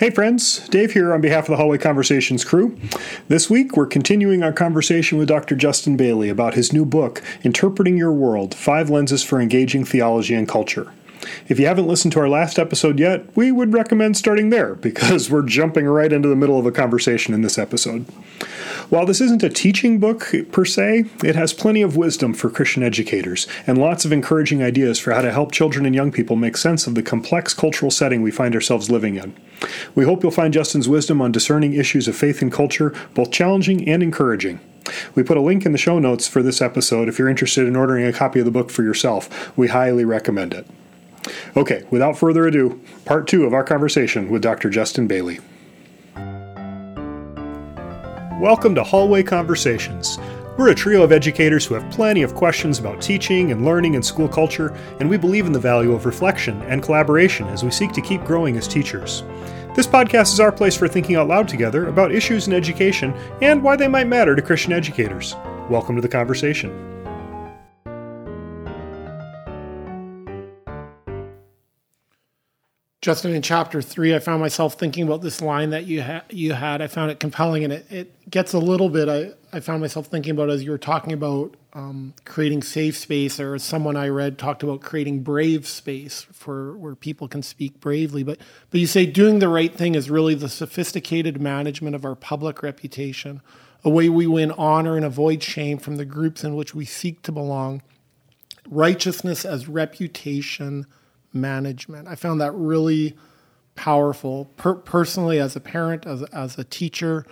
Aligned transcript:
Hey 0.00 0.08
friends, 0.08 0.66
Dave 0.70 0.94
here 0.94 1.12
on 1.12 1.20
behalf 1.20 1.44
of 1.44 1.48
the 1.50 1.56
Hallway 1.58 1.76
Conversations 1.76 2.42
crew. 2.42 2.74
This 3.28 3.50
week 3.50 3.76
we're 3.76 3.84
continuing 3.84 4.42
our 4.42 4.50
conversation 4.50 5.18
with 5.18 5.28
Dr. 5.28 5.54
Justin 5.54 5.98
Bailey 5.98 6.30
about 6.30 6.54
his 6.54 6.72
new 6.72 6.86
book, 6.86 7.22
Interpreting 7.44 7.98
Your 7.98 8.10
World 8.10 8.54
Five 8.54 8.88
Lenses 8.88 9.22
for 9.22 9.42
Engaging 9.42 9.84
Theology 9.84 10.34
and 10.34 10.48
Culture. 10.48 10.90
If 11.48 11.58
you 11.58 11.66
haven't 11.66 11.86
listened 11.86 12.12
to 12.12 12.20
our 12.20 12.28
last 12.28 12.58
episode 12.58 12.98
yet, 12.98 13.24
we 13.36 13.52
would 13.52 13.72
recommend 13.72 14.16
starting 14.16 14.50
there 14.50 14.74
because 14.74 15.30
we're 15.30 15.42
jumping 15.42 15.86
right 15.86 16.12
into 16.12 16.28
the 16.28 16.36
middle 16.36 16.58
of 16.58 16.66
a 16.66 16.72
conversation 16.72 17.34
in 17.34 17.42
this 17.42 17.58
episode. 17.58 18.06
While 18.88 19.06
this 19.06 19.20
isn't 19.20 19.42
a 19.42 19.48
teaching 19.48 20.00
book 20.00 20.32
per 20.50 20.64
se, 20.64 21.04
it 21.22 21.36
has 21.36 21.52
plenty 21.52 21.82
of 21.82 21.96
wisdom 21.96 22.34
for 22.34 22.50
Christian 22.50 22.82
educators 22.82 23.46
and 23.66 23.78
lots 23.78 24.04
of 24.04 24.12
encouraging 24.12 24.62
ideas 24.62 24.98
for 24.98 25.12
how 25.12 25.22
to 25.22 25.30
help 25.30 25.52
children 25.52 25.86
and 25.86 25.94
young 25.94 26.10
people 26.10 26.34
make 26.34 26.56
sense 26.56 26.86
of 26.86 26.94
the 26.94 27.02
complex 27.02 27.54
cultural 27.54 27.90
setting 27.90 28.22
we 28.22 28.32
find 28.32 28.54
ourselves 28.54 28.90
living 28.90 29.16
in. 29.16 29.36
We 29.94 30.04
hope 30.04 30.22
you'll 30.22 30.32
find 30.32 30.52
Justin's 30.52 30.88
wisdom 30.88 31.22
on 31.22 31.30
discerning 31.30 31.74
issues 31.74 32.08
of 32.08 32.16
faith 32.16 32.42
and 32.42 32.50
culture 32.50 32.94
both 33.14 33.30
challenging 33.30 33.86
and 33.88 34.02
encouraging. 34.02 34.58
We 35.14 35.22
put 35.22 35.36
a 35.36 35.42
link 35.42 35.64
in 35.66 35.72
the 35.72 35.78
show 35.78 35.98
notes 35.98 36.26
for 36.26 36.42
this 36.42 36.60
episode 36.60 37.08
if 37.08 37.18
you're 37.18 37.28
interested 37.28 37.66
in 37.66 37.76
ordering 37.76 38.04
a 38.04 38.12
copy 38.12 38.40
of 38.40 38.44
the 38.44 38.50
book 38.50 38.70
for 38.70 38.82
yourself. 38.82 39.56
We 39.56 39.68
highly 39.68 40.04
recommend 40.04 40.54
it. 40.54 40.66
Okay, 41.56 41.84
without 41.90 42.16
further 42.16 42.46
ado, 42.46 42.80
part 43.04 43.26
two 43.26 43.44
of 43.44 43.54
our 43.54 43.64
conversation 43.64 44.30
with 44.30 44.42
Dr. 44.42 44.70
Justin 44.70 45.06
Bailey. 45.06 45.40
Welcome 48.40 48.74
to 48.74 48.82
Hallway 48.82 49.22
Conversations. 49.22 50.18
We're 50.56 50.70
a 50.70 50.74
trio 50.74 51.02
of 51.02 51.12
educators 51.12 51.64
who 51.64 51.74
have 51.74 51.90
plenty 51.90 52.22
of 52.22 52.34
questions 52.34 52.78
about 52.78 53.00
teaching 53.00 53.52
and 53.52 53.64
learning 53.64 53.96
and 53.96 54.04
school 54.04 54.28
culture, 54.28 54.76
and 54.98 55.08
we 55.08 55.16
believe 55.16 55.46
in 55.46 55.52
the 55.52 55.58
value 55.58 55.92
of 55.92 56.06
reflection 56.06 56.60
and 56.62 56.82
collaboration 56.82 57.46
as 57.48 57.62
we 57.62 57.70
seek 57.70 57.92
to 57.92 58.00
keep 58.00 58.24
growing 58.24 58.56
as 58.56 58.66
teachers. 58.66 59.22
This 59.74 59.86
podcast 59.86 60.32
is 60.32 60.40
our 60.40 60.52
place 60.52 60.76
for 60.76 60.88
thinking 60.88 61.16
out 61.16 61.28
loud 61.28 61.48
together 61.48 61.88
about 61.88 62.12
issues 62.12 62.46
in 62.46 62.52
education 62.52 63.14
and 63.40 63.62
why 63.62 63.76
they 63.76 63.88
might 63.88 64.06
matter 64.06 64.34
to 64.34 64.42
Christian 64.42 64.72
educators. 64.72 65.34
Welcome 65.68 65.96
to 65.96 66.02
the 66.02 66.08
conversation. 66.08 66.89
Justin, 73.02 73.32
in 73.32 73.40
chapter 73.40 73.80
three, 73.80 74.14
I 74.14 74.18
found 74.18 74.42
myself 74.42 74.74
thinking 74.74 75.04
about 75.04 75.22
this 75.22 75.40
line 75.40 75.70
that 75.70 75.86
you 75.86 76.02
ha- 76.02 76.24
you 76.28 76.52
had. 76.52 76.82
I 76.82 76.86
found 76.86 77.10
it 77.10 77.18
compelling, 77.18 77.64
and 77.64 77.72
it, 77.72 77.90
it 77.90 78.30
gets 78.30 78.52
a 78.52 78.58
little 78.58 78.90
bit. 78.90 79.08
I, 79.08 79.56
I 79.56 79.60
found 79.60 79.80
myself 79.80 80.08
thinking 80.08 80.32
about 80.32 80.50
as 80.50 80.64
you 80.64 80.70
were 80.70 80.76
talking 80.76 81.14
about 81.14 81.56
um, 81.72 82.12
creating 82.26 82.62
safe 82.62 82.98
space, 82.98 83.40
or 83.40 83.58
someone 83.58 83.96
I 83.96 84.08
read 84.08 84.36
talked 84.36 84.62
about 84.62 84.82
creating 84.82 85.22
brave 85.22 85.66
space 85.66 86.26
for 86.30 86.76
where 86.76 86.94
people 86.94 87.26
can 87.26 87.42
speak 87.42 87.80
bravely. 87.80 88.22
But 88.22 88.38
but 88.68 88.80
you 88.80 88.86
say 88.86 89.06
doing 89.06 89.38
the 89.38 89.48
right 89.48 89.74
thing 89.74 89.94
is 89.94 90.10
really 90.10 90.34
the 90.34 90.50
sophisticated 90.50 91.40
management 91.40 91.96
of 91.96 92.04
our 92.04 92.14
public 92.14 92.62
reputation, 92.62 93.40
a 93.82 93.88
way 93.88 94.10
we 94.10 94.26
win 94.26 94.50
honor 94.52 94.96
and 94.96 95.06
avoid 95.06 95.42
shame 95.42 95.78
from 95.78 95.96
the 95.96 96.04
groups 96.04 96.44
in 96.44 96.54
which 96.54 96.74
we 96.74 96.84
seek 96.84 97.22
to 97.22 97.32
belong. 97.32 97.80
Righteousness 98.68 99.46
as 99.46 99.68
reputation 99.68 100.84
management. 101.32 102.08
I 102.08 102.14
found 102.14 102.40
that 102.40 102.52
really 102.52 103.16
powerful. 103.74 104.46
Per- 104.56 104.74
personally, 104.74 105.38
as 105.38 105.56
a 105.56 105.60
parent, 105.60 106.06
as 106.06 106.22
a, 106.22 106.34
as 106.34 106.58
a 106.58 106.64
teacher, 106.64 107.24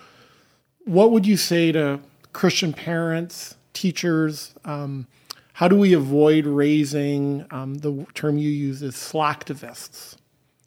what 0.84 1.10
would 1.10 1.27
you 1.27 1.36
say 1.36 1.72
to 1.72 2.00
Christian 2.32 2.72
parents, 2.72 3.56
teachers? 3.72 4.54
Um, 4.64 5.06
how 5.52 5.69
do 5.69 5.76
we 5.76 5.92
avoid 5.92 6.46
raising 6.46 7.44
um, 7.50 7.74
the 7.74 8.06
term 8.14 8.38
you 8.38 8.48
use 8.48 8.82
is 8.82 8.94
slacktivists? 8.94 10.16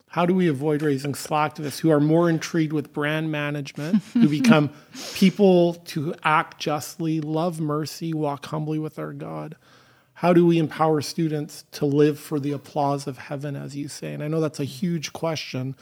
How 0.10 0.26
do 0.26 0.36
we 0.36 0.50
avoid 0.50 0.82
raising 0.82 1.14
slacktivists 1.14 1.80
who 1.80 1.90
are 1.90 2.02
more 2.02 2.30
intrigued 2.30 2.74
with 2.74 2.92
brand 2.92 3.32
management, 3.32 4.04
who 4.14 4.28
become 4.42 4.70
people 5.14 5.76
to 5.76 6.14
act 6.24 6.60
justly, 6.60 7.22
love 7.22 7.62
mercy, 7.62 8.14
walk 8.14 8.46
humbly 8.48 8.78
with 8.78 9.00
our 9.00 9.14
God? 9.14 9.56
How 10.22 10.34
do 10.34 10.46
we 10.46 10.60
empower 10.60 11.02
students 11.02 11.66
to 11.72 11.84
live 11.84 12.20
for 12.20 12.40
the 12.40 12.52
applause 12.52 13.08
of 13.08 13.18
heaven 13.18 13.56
as 13.56 13.76
you 13.76 13.88
say 13.88 14.14
and 14.14 14.22
i 14.22 14.28
know 14.28 14.40
that's 14.40 14.60
a 14.60 14.64
huge 14.66 15.12
question 15.14 15.76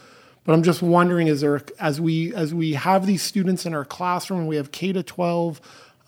but 0.46 0.54
i'm 0.54 0.64
just 0.64 0.82
wondering 0.82 1.28
is 1.28 1.42
there 1.42 1.62
as 1.78 2.00
we 2.00 2.34
as 2.34 2.54
we 2.54 2.72
have 2.74 3.06
these 3.06 3.22
students 3.22 3.66
in 3.66 3.74
our 3.74 3.84
classroom 3.84 4.48
we 4.48 4.56
have 4.56 4.72
k 4.72 4.94
to 4.94 5.04
12 5.04 5.60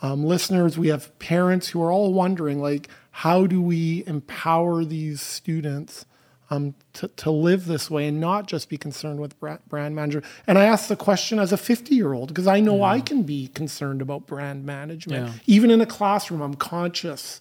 um, 0.02 0.24
listeners 0.24 0.78
we 0.78 0.88
have 0.88 1.18
parents 1.20 1.68
who 1.68 1.84
are 1.84 1.92
all 1.92 2.14
wondering 2.14 2.62
like 2.62 2.88
how 3.12 3.46
do 3.46 3.62
we 3.62 4.06
empower 4.08 4.86
these 4.86 5.20
students 5.20 6.06
um, 6.50 6.74
to, 6.94 7.10
to 7.10 7.32
live 7.32 7.66
this 7.66 7.92
way 7.92 8.08
and 8.08 8.22
not 8.22 8.48
just 8.48 8.68
be 8.68 8.78
concerned 8.78 9.22
with 9.22 9.40
brand 9.40 9.96
manager. 9.96 10.22
And 10.46 10.58
I 10.58 10.66
ask 10.66 10.90
the 10.90 10.98
question 10.98 11.40
as 11.40 11.54
a 11.54 11.58
50 11.58 11.96
year 11.96 12.12
old 12.12 12.28
because 12.28 12.46
I 12.46 12.60
know 12.60 12.80
yeah. 12.80 12.88
I 12.88 13.00
can 13.00 13.24
be 13.24 13.48
concerned 13.48 14.02
about 14.02 14.28
brand 14.28 14.66
management. 14.66 15.28
Yeah. 15.28 15.34
Even 15.46 15.72
in 15.72 15.80
a 15.80 15.86
classroom, 15.86 16.42
I'm 16.42 16.56
conscious 16.56 17.40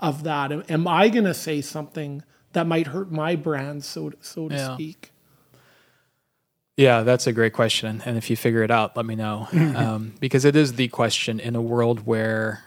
of 0.00 0.24
that? 0.24 0.70
Am 0.70 0.88
I 0.88 1.08
going 1.08 1.24
to 1.24 1.34
say 1.34 1.60
something 1.60 2.22
that 2.52 2.66
might 2.66 2.88
hurt 2.88 3.12
my 3.12 3.36
brand, 3.36 3.84
so 3.84 4.12
so 4.20 4.48
to 4.48 4.54
yeah. 4.54 4.74
speak? 4.74 5.12
Yeah, 6.76 7.02
that's 7.02 7.26
a 7.26 7.32
great 7.32 7.52
question. 7.52 8.02
And 8.06 8.16
if 8.16 8.30
you 8.30 8.36
figure 8.36 8.62
it 8.62 8.70
out, 8.70 8.96
let 8.96 9.04
me 9.04 9.14
know. 9.14 9.48
um, 9.52 10.14
because 10.18 10.44
it 10.46 10.56
is 10.56 10.74
the 10.74 10.88
question 10.88 11.38
in 11.38 11.54
a 11.54 11.60
world 11.60 12.06
where 12.06 12.64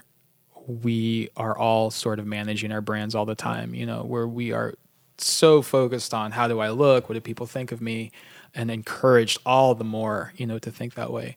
we 0.67 1.29
are 1.35 1.57
all 1.57 1.89
sort 1.89 2.19
of 2.19 2.27
managing 2.27 2.71
our 2.71 2.81
brands 2.81 3.16
all 3.16 3.25
the 3.25 3.35
time, 3.35 3.73
you 3.73 3.85
know, 3.85 4.03
where 4.03 4.27
we 4.27 4.51
are 4.51 4.75
so 5.17 5.61
focused 5.61 6.13
on 6.13 6.31
how 6.31 6.47
do 6.47 6.59
I 6.59 6.69
look? 6.69 7.09
What 7.09 7.15
do 7.15 7.21
people 7.21 7.47
think 7.47 7.71
of 7.71 7.81
me? 7.81 8.11
And 8.53 8.69
encouraged 8.69 9.39
all 9.47 9.73
the 9.73 9.83
more, 9.83 10.31
you 10.38 10.45
know, 10.45 10.59
to 10.59 10.69
think 10.69 10.94
that 10.94 11.11
way. 11.11 11.35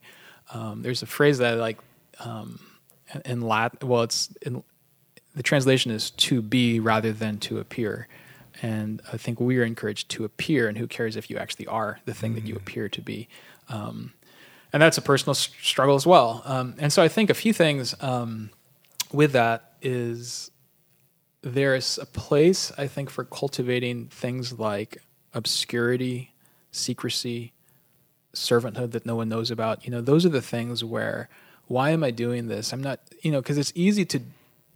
Um, 0.53 0.83
there's 0.83 1.01
a 1.01 1.07
phrase 1.07 1.39
that 1.39 1.55
I 1.55 1.55
like 1.55 1.79
um, 2.19 2.59
in 3.25 3.41
Latin. 3.41 3.87
Well, 3.87 4.03
it's 4.03 4.29
in 4.43 4.63
the 5.37 5.43
translation 5.43 5.91
is 5.91 6.09
to 6.09 6.41
be 6.41 6.79
rather 6.79 7.13
than 7.13 7.37
to 7.37 7.59
appear. 7.59 8.07
And 8.63 9.03
I 9.13 9.17
think 9.17 9.39
we 9.39 9.59
are 9.59 9.63
encouraged 9.63 10.09
to 10.09 10.25
appear, 10.25 10.67
and 10.67 10.79
who 10.79 10.87
cares 10.87 11.15
if 11.15 11.29
you 11.29 11.37
actually 11.37 11.67
are 11.67 11.99
the 12.05 12.13
thing 12.13 12.31
mm. 12.31 12.35
that 12.35 12.45
you 12.45 12.55
mm. 12.55 12.57
appear 12.57 12.89
to 12.89 13.01
be? 13.01 13.29
Um, 13.69 14.13
and 14.73 14.81
that's 14.81 14.97
a 14.97 15.01
personal 15.01 15.35
s- 15.35 15.51
struggle 15.61 15.93
as 15.93 16.07
well. 16.07 16.41
Um, 16.43 16.73
and 16.79 16.91
so 16.91 17.03
I 17.03 17.07
think 17.07 17.29
a 17.29 17.35
few 17.35 17.53
things 17.53 17.93
um, 18.01 18.49
with 19.11 19.33
that 19.33 19.73
is 19.83 20.49
there 21.43 21.75
is 21.75 21.99
a 21.99 22.07
place, 22.07 22.71
I 22.75 22.87
think, 22.87 23.11
for 23.11 23.23
cultivating 23.23 24.07
things 24.07 24.57
like 24.57 24.97
obscurity, 25.35 26.33
secrecy, 26.71 27.53
servanthood 28.33 28.91
that 28.91 29.05
no 29.05 29.15
one 29.15 29.29
knows 29.29 29.51
about. 29.51 29.85
You 29.85 29.91
know, 29.91 30.01
those 30.01 30.25
are 30.25 30.29
the 30.29 30.41
things 30.41 30.83
where 30.83 31.29
why 31.67 31.91
am 31.91 32.03
I 32.03 32.09
doing 32.11 32.47
this? 32.47 32.73
I'm 32.73 32.81
not, 32.81 33.01
you 33.21 33.31
know, 33.31 33.41
because 33.41 33.57
it's 33.57 33.73
easy 33.75 34.03
to 34.05 34.21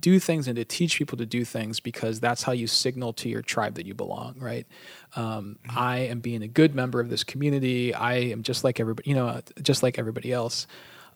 do 0.02 0.20
things 0.20 0.48
and 0.48 0.56
to 0.56 0.66
teach 0.66 0.98
people 0.98 1.18
to 1.18 1.26
do 1.26 1.46
things 1.46 1.80
because 1.80 2.20
that's 2.20 2.44
how 2.44 2.52
you 2.52 2.68
signal 2.68 3.14
to 3.14 3.30
your 3.30 3.42
tribe 3.42 3.76
that 3.76 3.86
you 3.86 3.94
belong, 3.94 4.36
right? 4.40 4.68
Um, 5.16 5.58
mm-hmm. 5.66 5.78
I 5.78 5.98
am 6.00 6.20
being 6.20 6.42
a 6.42 6.48
good 6.48 6.76
member 6.76 7.00
of 7.00 7.10
this 7.10 7.24
community. 7.24 7.94
I 7.94 8.16
am 8.16 8.44
just 8.44 8.64
like 8.64 8.80
everybody, 8.80 9.10
you 9.10 9.16
know, 9.16 9.42
just 9.62 9.84
like 9.84 10.00
everybody 10.00 10.34
else. 10.34 10.68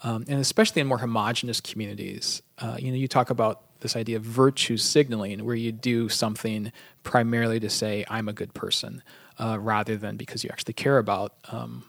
Um, 0.03 0.25
and 0.28 0.40
especially 0.40 0.81
in 0.81 0.88
more 0.88 1.00
homogenous 1.00 1.59
communities, 1.62 2.41
uh, 2.59 2.78
you 2.79 2.91
know, 2.91 2.97
you 2.97 3.07
talk 3.07 3.29
about 3.29 3.62
this 3.79 3.96
idea 3.96 4.18
of 4.18 4.23
virtue 4.23 4.78
signaling, 4.78 5.46
where 5.46 5.56
you 5.56 5.72
do 5.72 6.09
something 6.09 6.72
primarily 7.03 7.59
to 7.59 7.69
say 7.69 8.06
I'm 8.09 8.28
a 8.28 8.34
good 8.34 8.53
person, 8.53 9.03
uh, 9.40 9.57
rather 9.59 9.97
than 9.97 10.17
because 10.17 10.44
you 10.44 10.50
actually 10.52 10.73
care 10.73 10.97
about, 10.97 11.34
um, 11.52 11.84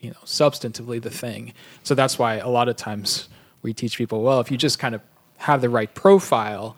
you 0.00 0.10
know, 0.10 0.18
substantively 0.24 1.00
the 1.00 1.10
thing. 1.10 1.52
So 1.82 1.94
that's 1.94 2.18
why 2.18 2.34
a 2.36 2.48
lot 2.48 2.68
of 2.68 2.76
times 2.76 3.28
we 3.62 3.72
teach 3.72 3.96
people, 3.98 4.22
well, 4.22 4.40
if 4.40 4.50
you 4.50 4.56
just 4.56 4.78
kind 4.78 4.94
of 4.94 5.02
have 5.42 5.60
the 5.60 5.68
right 5.68 5.92
profile, 5.94 6.76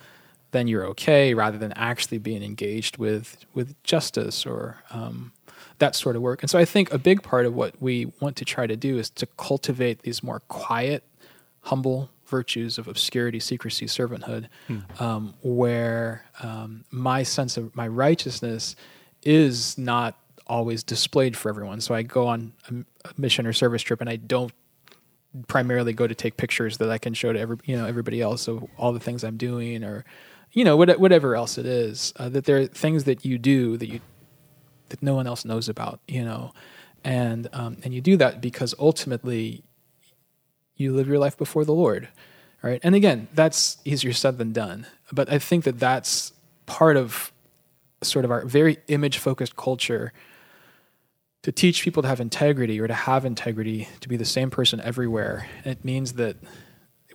then 0.53 0.69
you're 0.69 0.87
okay, 0.87 1.35
rather 1.35 1.59
than 1.59 1.73
actually 1.73 2.19
being 2.19 2.43
engaged 2.43 2.97
with 2.97 3.45
with 3.55 3.81
justice 3.83 4.47
or 4.47 4.83
um, 4.91 5.33
that 5.79 5.95
sort 5.95 6.17
of 6.17 6.23
work. 6.23 6.43
And 6.43 6.51
so 6.51 6.59
I 6.59 6.65
think 6.65 6.93
a 6.93 6.99
big 6.99 7.23
part 7.23 7.47
of 7.47 7.55
what 7.55 7.81
we 7.81 8.13
want 8.21 8.37
to 8.37 8.45
try 8.45 8.67
to 8.67 8.77
do 8.77 8.99
is 8.99 9.11
to 9.11 9.27
cultivate 9.37 10.03
these 10.03 10.23
more 10.23 10.41
quiet, 10.49 11.05
humble 11.63 12.11
virtues 12.27 12.79
of 12.79 12.89
obscurity, 12.89 13.39
secrecy, 13.39 13.87
servanthood, 13.87 14.49
hmm. 14.67 14.81
um, 14.99 15.35
where 15.43 16.25
um, 16.43 16.85
my 16.91 17.23
sense 17.23 17.57
of 17.57 17.75
my 17.77 17.87
righteousness 17.87 18.77
is 19.23 19.77
not 19.77 20.17
always 20.47 20.83
displayed 20.83 21.37
for 21.37 21.49
everyone. 21.49 21.81
So 21.81 21.95
I 21.95 22.03
go 22.03 22.27
on 22.27 22.53
a 22.71 22.75
mission 23.19 23.47
or 23.47 23.53
service 23.53 23.83
trip 23.83 24.01
and 24.01 24.09
I 24.09 24.17
don't 24.17 24.53
primarily 25.49 25.93
go 25.93 26.07
to 26.07 26.15
take 26.15 26.37
pictures 26.37 26.79
that 26.79 26.91
I 26.91 26.99
can 26.99 27.15
show 27.15 27.33
to 27.33 27.39
every 27.39 27.57
you 27.65 27.77
know 27.77 27.87
everybody 27.87 28.21
else 28.21 28.49
of 28.49 28.65
all 28.79 28.93
the 28.93 29.01
things 29.01 29.25
I'm 29.25 29.37
doing 29.37 29.83
or 29.83 30.05
you 30.53 30.65
know 30.65 30.77
what, 30.77 30.99
whatever 31.01 31.35
else 31.35 31.59
it 31.59 31.67
is 31.67 32.13
uh, 32.17 32.29
that 32.29 32.45
there 32.45 32.59
are 32.59 32.67
things 32.67 33.05
that 33.05 33.25
you 33.25 33.39
do 33.39 33.77
that 33.77 33.89
you 33.89 34.01
that 34.91 35.03
no 35.03 35.15
one 35.15 35.27
else 35.27 35.45
knows 35.45 35.69
about 35.69 36.01
you 36.07 36.25
know? 36.25 36.53
And 37.03 37.49
um, 37.53 37.77
and 37.85 37.93
you 37.93 38.01
do 38.01 38.17
that 38.17 38.41
because 38.41 38.75
ultimately 38.79 39.63
you 40.77 40.95
live 40.95 41.07
your 41.07 41.19
life 41.19 41.37
before 41.37 41.65
the 41.65 41.75
Lord 41.75 42.09
right? 42.63 42.81
And 42.83 42.95
again 42.95 43.29
that's 43.35 43.79
easier 43.85 44.13
said 44.13 44.39
than 44.39 44.53
done 44.53 44.87
but 45.13 45.31
I 45.31 45.39
think 45.39 45.65
that 45.65 45.79
that's 45.79 46.33
part 46.67 46.97
of 46.97 47.33
sort 48.03 48.25
of 48.25 48.31
our 48.31 48.45
very 48.45 48.79
image 48.89 49.19
focused 49.19 49.57
culture 49.57 50.13
to 51.45 51.53
teach 51.53 51.83
people 51.83 52.03
to 52.03 52.09
have 52.09 52.21
integrity 52.21 52.81
or 52.81 52.89
to 52.89 52.95
have 52.95 53.27
integrity 53.27 53.87
to 54.01 54.09
be 54.09 54.17
the 54.17 54.25
same 54.25 54.49
person 54.49 54.81
everywhere. 54.81 55.47
It 55.63 55.85
means 55.85 56.15
that 56.15 56.37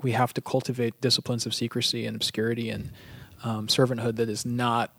we 0.04 0.12
have 0.12 0.36
to 0.36 0.42
cultivate 0.42 1.02
disciplines 1.02 1.48
of 1.48 1.56
secrecy 1.56 2.06
and 2.06 2.16
obscurity 2.16 2.70
and 2.70 2.92
um, 3.44 3.66
servanthood 3.66 4.18
that 4.18 4.30
is 4.30 4.46
not 4.46 4.92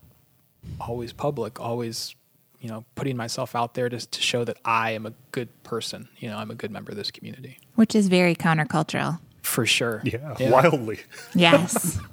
always 0.80 1.12
public, 1.12 1.60
always 1.60 2.16
you 2.58 2.68
know 2.68 2.84
putting 2.96 3.16
myself 3.16 3.54
out 3.54 3.74
there 3.74 3.88
to, 3.88 4.04
to 4.04 4.20
show 4.20 4.44
that 4.44 4.56
I 4.64 4.90
am 4.90 5.06
a 5.06 5.12
good 5.30 5.62
person. 5.62 6.08
You 6.18 6.28
know, 6.28 6.36
I'm 6.36 6.50
a 6.50 6.56
good 6.56 6.72
member 6.72 6.90
of 6.90 6.96
this 6.96 7.12
community. 7.12 7.60
Which 7.76 7.94
is 7.94 8.08
very 8.08 8.34
countercultural. 8.34 9.20
For 9.42 9.64
sure. 9.64 10.02
Yeah, 10.04 10.34
wildly. 10.40 11.00
Yes. 11.34 12.00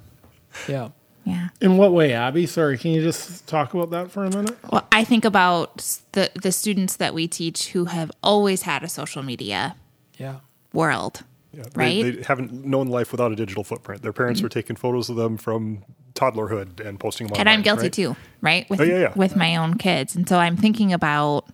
Yeah. 0.66 0.88
Yeah. 1.28 1.48
In 1.60 1.76
what 1.76 1.92
way, 1.92 2.12
Abby? 2.12 2.46
Sorry, 2.46 2.78
can 2.78 2.90
you 2.92 3.02
just 3.02 3.46
talk 3.46 3.74
about 3.74 3.90
that 3.90 4.10
for 4.10 4.24
a 4.24 4.30
minute? 4.30 4.56
Well, 4.72 4.86
I 4.92 5.04
think 5.04 5.24
about 5.24 5.76
the 6.12 6.30
the 6.42 6.52
students 6.52 6.96
that 6.96 7.12
we 7.14 7.28
teach 7.28 7.68
who 7.72 7.84
have 7.86 8.10
always 8.22 8.62
had 8.62 8.82
a 8.82 8.88
social 8.88 9.22
media 9.22 9.74
Yeah. 10.16 10.36
world. 10.72 11.22
Yeah, 11.52 11.62
they- 11.62 11.70
Right? 11.84 12.16
They, 12.16 12.22
haven't 12.22 12.52
known 12.64 12.88
life 12.88 13.10
without 13.12 13.32
a 13.32 13.36
digital 13.36 13.64
footprint. 13.64 14.02
Their 14.02 14.12
parents 14.12 14.42
were 14.42 14.48
taking 14.48 14.76
photos 14.76 15.08
of 15.10 15.16
them 15.16 15.36
from 15.36 15.82
toddlerhood 16.14 16.80
and 16.86 16.98
posting 16.98 17.26
them 17.28 17.36
and 17.38 17.48
I'm 17.48 17.62
guilty 17.62 17.84
right? 17.84 17.92
too, 17.92 18.16
right? 18.40 18.68
With 18.70 18.80
Oh, 18.80 18.84
yeah, 18.84 18.98
yeah. 18.98 19.12
with 19.14 19.36
my 19.36 19.56
own 19.56 19.74
kids. 19.78 20.16
And 20.16 20.28
so 20.28 20.38
I'm 20.38 20.56
thinking 20.56 20.92
about 20.92 21.44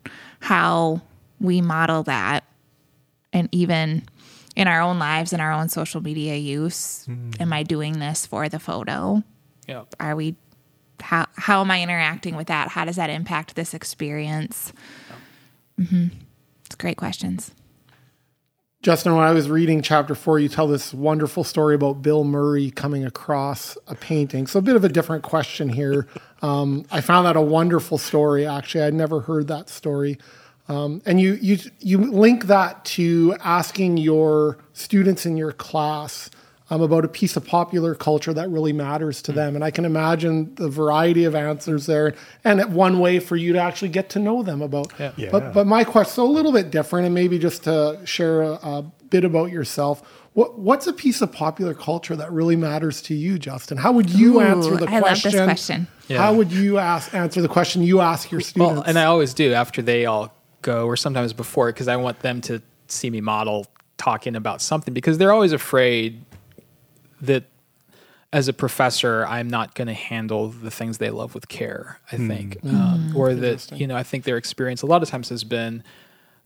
how 0.41 1.03
we 1.41 1.61
model 1.61 2.03
that 2.05 2.44
and 3.32 3.49
even 3.53 4.03
in 4.56 4.67
our 4.69 4.81
own 4.81 4.99
lives 4.99 5.32
and 5.32 5.43
our 5.43 5.53
own 5.53 5.69
social 5.69 6.00
media 6.00 6.37
use. 6.37 7.05
Hmm. 7.06 7.31
Am 7.41 7.53
I 7.53 7.62
doing 7.62 7.99
this 7.99 8.25
for 8.26 8.49
the 8.49 8.59
photo? 8.59 9.23
Yeah. 9.66 9.84
Are 10.00 10.16
we 10.16 10.37
how 11.00 11.26
how 11.37 11.61
am 11.61 11.70
I 11.70 11.82
interacting 11.82 12.37
with 12.37 12.46
that? 12.49 12.69
How 12.69 12.84
does 12.84 12.96
that 12.96 13.11
impact 13.11 13.56
this 13.56 13.75
experience? 13.75 14.72
hmm 15.76 16.06
It's 16.66 16.76
great 16.76 16.96
questions. 16.96 17.52
Justin, 18.82 19.14
when 19.14 19.25
I 19.25 19.32
was 19.32 19.49
reading 19.49 19.81
chapter 19.81 20.14
four, 20.14 20.38
you 20.38 20.49
tell 20.50 20.69
this 20.69 20.93
wonderful 20.93 21.43
story 21.43 21.75
about 21.75 22.02
Bill 22.02 22.22
Murray 22.22 22.70
coming 22.70 23.02
across 23.02 23.78
a 23.87 23.94
painting. 23.94 24.46
So, 24.46 24.58
a 24.58 24.62
bit 24.62 24.76
of 24.76 24.84
a 24.84 24.90
different 24.90 25.22
question 25.22 25.69
here. 25.69 26.06
Um, 26.43 26.84
I 26.90 27.00
found 27.00 27.26
that 27.26 27.37
a 27.37 27.40
wonderful 27.40 27.96
story. 27.96 28.46
Actually, 28.46 28.84
I'd 28.84 28.93
never 28.93 29.20
heard 29.20 29.49
that 29.49 29.70
story. 29.70 30.19
Um, 30.69 31.00
and 31.06 31.19
you 31.19 31.38
you 31.40 31.56
you 31.81 31.96
link 31.96 32.49
that 32.49 32.84
to 32.96 33.34
asking 33.43 33.96
your 33.96 34.58
students 34.75 35.25
in 35.25 35.38
your 35.38 35.52
class 35.52 36.28
um, 36.70 36.81
about 36.81 37.05
a 37.05 37.08
piece 37.08 37.37
of 37.37 37.44
popular 37.46 37.94
culture 37.94 38.32
that 38.32 38.49
really 38.49 38.72
matters 38.72 39.20
to 39.22 39.32
them. 39.32 39.55
And 39.55 39.62
I 39.62 39.70
can 39.70 39.84
imagine 39.84 40.55
the 40.55 40.69
variety 40.69 41.25
of 41.25 41.34
answers 41.34 41.87
there, 41.87 42.14
and 42.43 42.75
one 42.75 42.99
way 42.99 43.19
for 43.20 43.37
you 43.37 43.52
to 43.52 43.58
actually 43.58 43.90
get 43.90 44.08
to 44.11 44.19
know 44.19 44.43
them 44.43 44.62
about. 44.62 44.93
Yeah. 44.99 45.12
Yeah. 45.16 45.28
But 45.31 45.52
but 45.52 45.66
my 45.66 45.84
question, 45.84 46.14
so 46.14 46.25
a 46.25 46.32
little 46.32 46.52
bit 46.52 46.70
different, 46.70 47.06
and 47.06 47.14
maybe 47.14 47.38
just 47.38 47.64
to 47.64 48.00
share 48.05 48.43
a, 48.43 48.52
a 48.52 48.82
bit 49.11 49.25
about 49.25 49.50
yourself. 49.50 50.02
What 50.32 50.58
what's 50.58 50.88
a 50.88 50.93
piece 50.93 51.22
of 51.22 51.31
popular 51.31 51.75
culture 51.75 52.16
that 52.16 52.32
really 52.32 52.56
matters 52.56 53.00
to 53.02 53.14
you, 53.14 53.38
Justin? 53.38 53.78
How 53.78 53.93
would 53.93 54.11
you 54.11 54.38
Ooh, 54.38 54.40
answer 54.40 54.76
the 54.76 54.88
I 54.88 54.94
love 54.94 55.02
question? 55.02 55.32
this 55.32 55.44
question. 55.44 55.87
Yeah. 56.08 56.19
How 56.19 56.34
would 56.34 56.50
you 56.50 56.78
ask 56.78 57.14
answer 57.14 57.40
the 57.40 57.49
question 57.49 57.82
you 57.82 58.00
ask 58.00 58.32
your 58.32 58.40
students? 58.40 58.75
Well, 58.75 58.82
and 58.82 58.99
I 58.99 59.05
always 59.05 59.32
do 59.32 59.52
after 59.52 59.81
they 59.81 60.06
all 60.06 60.34
go, 60.62 60.87
or 60.87 60.96
sometimes 60.96 61.32
before, 61.32 61.69
because 61.69 61.88
I 61.88 61.96
want 61.96 62.20
them 62.20 62.40
to 62.43 62.61
see 62.88 63.11
me 63.11 63.20
model 63.20 63.66
talking 63.96 64.34
about 64.34 64.61
something, 64.61 64.93
because 64.93 65.19
they're 65.19 65.32
always 65.32 65.52
afraid 65.52 66.25
that 67.20 67.44
as 68.32 68.49
a 68.49 68.52
professor, 68.52 69.25
I'm 69.26 69.49
not 69.49 69.75
going 69.75 69.87
to 69.87 69.94
handle 69.94 70.49
the 70.49 70.70
things 70.70 70.99
they 70.99 71.11
love 71.11 71.34
with 71.34 71.49
care. 71.49 72.00
I 72.11 72.16
hmm. 72.16 72.28
think, 72.28 72.61
mm-hmm. 72.62 72.76
um, 72.76 73.16
or 73.16 73.32
that 73.32 73.70
you 73.72 73.87
know, 73.87 73.96
I 73.96 74.02
think 74.02 74.25
their 74.25 74.37
experience 74.37 74.82
a 74.82 74.87
lot 74.87 75.02
of 75.02 75.08
times 75.08 75.28
has 75.28 75.44
been 75.44 75.84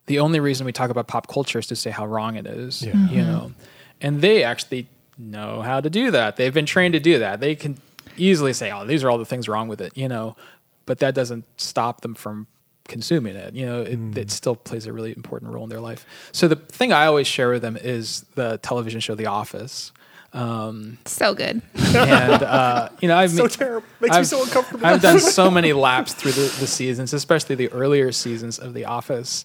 the 0.06 0.18
only 0.18 0.38
reason 0.38 0.66
we 0.66 0.72
talk 0.72 0.90
about 0.90 1.06
pop 1.06 1.28
culture 1.28 1.58
is 1.58 1.66
to 1.68 1.76
say 1.76 1.90
how 1.90 2.06
wrong 2.06 2.36
it 2.36 2.46
is. 2.46 2.82
You 2.82 2.92
mm-hmm. 2.92 3.16
know, 3.16 3.52
and 4.00 4.20
they 4.20 4.44
actually 4.44 4.88
know 5.16 5.62
how 5.62 5.80
to 5.80 5.88
do 5.88 6.10
that. 6.10 6.36
They've 6.36 6.52
been 6.52 6.66
trained 6.66 6.92
to 6.92 7.00
do 7.00 7.20
that. 7.20 7.40
They 7.40 7.54
can 7.54 7.78
easily 8.18 8.52
say, 8.52 8.70
"Oh, 8.70 8.84
these 8.84 9.02
are 9.02 9.10
all 9.10 9.18
the 9.18 9.24
things 9.24 9.48
wrong 9.48 9.66
with 9.66 9.80
it," 9.80 9.96
you 9.96 10.08
know, 10.08 10.36
but 10.84 10.98
that 10.98 11.14
doesn't 11.14 11.44
stop 11.56 12.02
them 12.02 12.14
from 12.14 12.48
consuming 12.86 13.36
it. 13.36 13.54
You 13.54 13.64
know, 13.64 13.82
it, 13.82 13.96
hmm. 13.96 14.12
it 14.16 14.30
still 14.30 14.56
plays 14.56 14.86
a 14.86 14.92
really 14.92 15.12
important 15.12 15.52
role 15.52 15.64
in 15.64 15.70
their 15.70 15.80
life. 15.80 16.04
So 16.32 16.48
the 16.48 16.56
thing 16.56 16.92
I 16.92 17.06
always 17.06 17.26
share 17.26 17.50
with 17.50 17.62
them 17.62 17.78
is 17.78 18.26
the 18.34 18.58
television 18.58 19.00
show 19.00 19.14
The 19.14 19.26
Office. 19.26 19.92
Um, 20.32 20.98
So 21.06 21.34
good. 21.34 21.62
and 21.74 22.42
uh, 22.42 22.90
you 23.00 23.08
know, 23.08 23.16
I've 23.16 23.30
So 23.30 23.44
ma- 23.44 23.48
terrible. 23.48 23.86
Makes 24.00 24.12
me 24.12 24.16
I've- 24.18 24.26
so 24.26 24.42
uncomfortable. 24.42 24.86
I've 24.86 25.00
done 25.02 25.20
so 25.20 25.50
many 25.58 25.72
laps 25.72 26.12
through 26.14 26.32
the, 26.32 26.54
the 26.60 26.66
seasons, 26.66 27.12
especially 27.14 27.54
the 27.54 27.70
earlier 27.72 28.12
seasons 28.12 28.58
of 28.58 28.74
The 28.74 28.84
Office, 28.84 29.44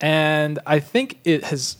and 0.00 0.58
I 0.66 0.80
think 0.80 1.18
it 1.24 1.44
has. 1.44 1.76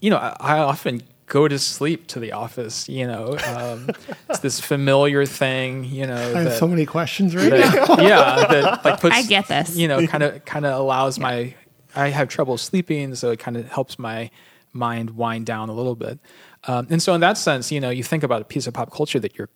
You 0.00 0.10
know, 0.10 0.18
I, 0.18 0.36
I 0.40 0.58
often 0.58 1.02
go 1.26 1.48
to 1.48 1.58
sleep 1.58 2.06
to 2.08 2.20
The 2.20 2.32
Office. 2.32 2.86
You 2.88 3.06
know, 3.06 3.38
um, 3.46 3.88
it's 4.28 4.40
this 4.40 4.60
familiar 4.60 5.24
thing. 5.24 5.84
You 5.86 6.06
know, 6.06 6.14
I 6.36 6.42
have 6.42 6.52
so 6.54 6.68
many 6.68 6.84
questions 6.84 7.34
right 7.34 7.48
now. 7.50 7.58
yeah, 7.98 8.46
that 8.46 8.84
like 8.84 9.00
puts. 9.00 9.16
I 9.16 9.22
get 9.22 9.48
this. 9.48 9.74
You 9.74 9.88
know, 9.88 10.06
kind 10.06 10.22
of 10.22 10.44
kind 10.44 10.66
of 10.66 10.78
allows 10.78 11.18
my. 11.18 11.54
I 11.96 12.08
have 12.08 12.28
trouble 12.28 12.58
sleeping, 12.58 13.14
so 13.14 13.30
it 13.30 13.38
kind 13.38 13.56
of 13.56 13.70
helps 13.70 13.98
my 13.98 14.30
mind 14.72 15.10
wind 15.10 15.46
down 15.46 15.68
a 15.70 15.72
little 15.72 15.94
bit. 15.94 16.18
Um, 16.66 16.86
and 16.90 17.02
so, 17.02 17.14
in 17.14 17.20
that 17.20 17.38
sense, 17.38 17.70
you 17.70 17.80
know, 17.80 17.90
you 17.90 18.02
think 18.02 18.22
about 18.22 18.42
a 18.42 18.44
piece 18.44 18.66
of 18.66 18.74
pop 18.74 18.92
culture 18.92 19.20
that 19.20 19.36
you're 19.36 19.50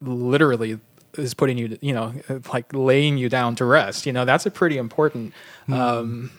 literally 0.00 0.78
is 1.16 1.34
putting 1.34 1.58
you, 1.58 1.78
you 1.80 1.92
know, 1.92 2.14
like 2.52 2.72
laying 2.72 3.18
you 3.18 3.28
down 3.28 3.54
to 3.56 3.64
rest. 3.64 4.06
You 4.06 4.12
know, 4.12 4.24
that's 4.24 4.46
a 4.46 4.50
pretty 4.50 4.78
important 4.78 5.34
um, 5.68 6.30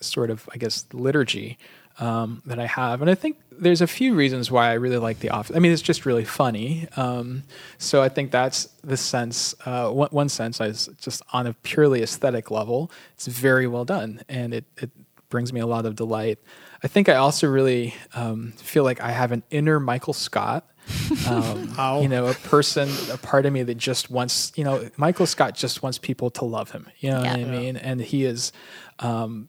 sort 0.00 0.30
of, 0.30 0.48
I 0.52 0.56
guess, 0.56 0.86
liturgy 0.92 1.58
um, 1.98 2.42
that 2.46 2.58
I 2.58 2.66
have. 2.66 3.00
And 3.00 3.10
I 3.10 3.14
think 3.14 3.38
there's 3.52 3.80
a 3.80 3.86
few 3.86 4.14
reasons 4.14 4.50
why 4.50 4.70
I 4.70 4.74
really 4.74 4.96
like 4.96 5.20
The 5.20 5.30
Office. 5.30 5.54
I 5.54 5.58
mean, 5.58 5.72
it's 5.72 5.82
just 5.82 6.06
really 6.06 6.24
funny. 6.24 6.88
Um, 6.96 7.42
so 7.78 8.02
I 8.02 8.08
think 8.08 8.30
that's 8.30 8.66
the 8.82 8.96
sense. 8.96 9.54
Uh, 9.66 9.90
one, 9.90 10.08
one 10.10 10.28
sense 10.28 10.60
is 10.60 10.88
just 11.00 11.22
on 11.32 11.46
a 11.46 11.52
purely 11.52 12.02
aesthetic 12.02 12.50
level, 12.50 12.90
it's 13.14 13.26
very 13.26 13.66
well 13.66 13.84
done, 13.84 14.22
and 14.28 14.54
it 14.54 14.64
it 14.78 14.90
brings 15.30 15.52
me 15.52 15.60
a 15.60 15.66
lot 15.66 15.86
of 15.86 15.96
delight. 15.96 16.38
I 16.82 16.88
think 16.88 17.08
I 17.08 17.14
also 17.14 17.48
really 17.48 17.94
um, 18.14 18.52
feel 18.52 18.84
like 18.84 19.00
I 19.00 19.12
have 19.12 19.32
an 19.32 19.42
inner 19.50 19.80
Michael 19.80 20.12
Scott. 20.12 20.66
Um, 21.28 22.02
You 22.02 22.08
know, 22.08 22.26
a 22.28 22.34
person, 22.34 22.88
a 23.12 23.16
part 23.16 23.46
of 23.46 23.52
me 23.52 23.62
that 23.62 23.76
just 23.76 24.10
wants, 24.10 24.52
you 24.56 24.64
know, 24.64 24.88
Michael 24.96 25.26
Scott 25.26 25.54
just 25.54 25.82
wants 25.82 25.98
people 25.98 26.30
to 26.30 26.44
love 26.44 26.70
him. 26.72 26.88
You 26.98 27.10
know 27.10 27.22
Yeah. 27.22 27.30
what 27.36 27.40
I 27.40 27.50
mean? 27.50 27.76
And 27.76 28.00
he 28.00 28.24
is 28.24 28.52
um, 28.98 29.48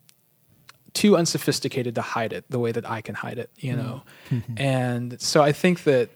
too 0.93 1.17
unsophisticated 1.17 1.95
to 1.95 2.01
hide 2.01 2.33
it 2.33 2.45
the 2.49 2.59
way 2.59 2.71
that 2.71 2.87
I 2.89 3.01
can 3.01 3.15
hide 3.15 3.37
it, 3.39 3.49
you 3.57 3.75
know? 3.75 4.03
and 4.57 5.19
so 5.21 5.41
I 5.41 5.51
think 5.51 5.83
that 5.85 6.09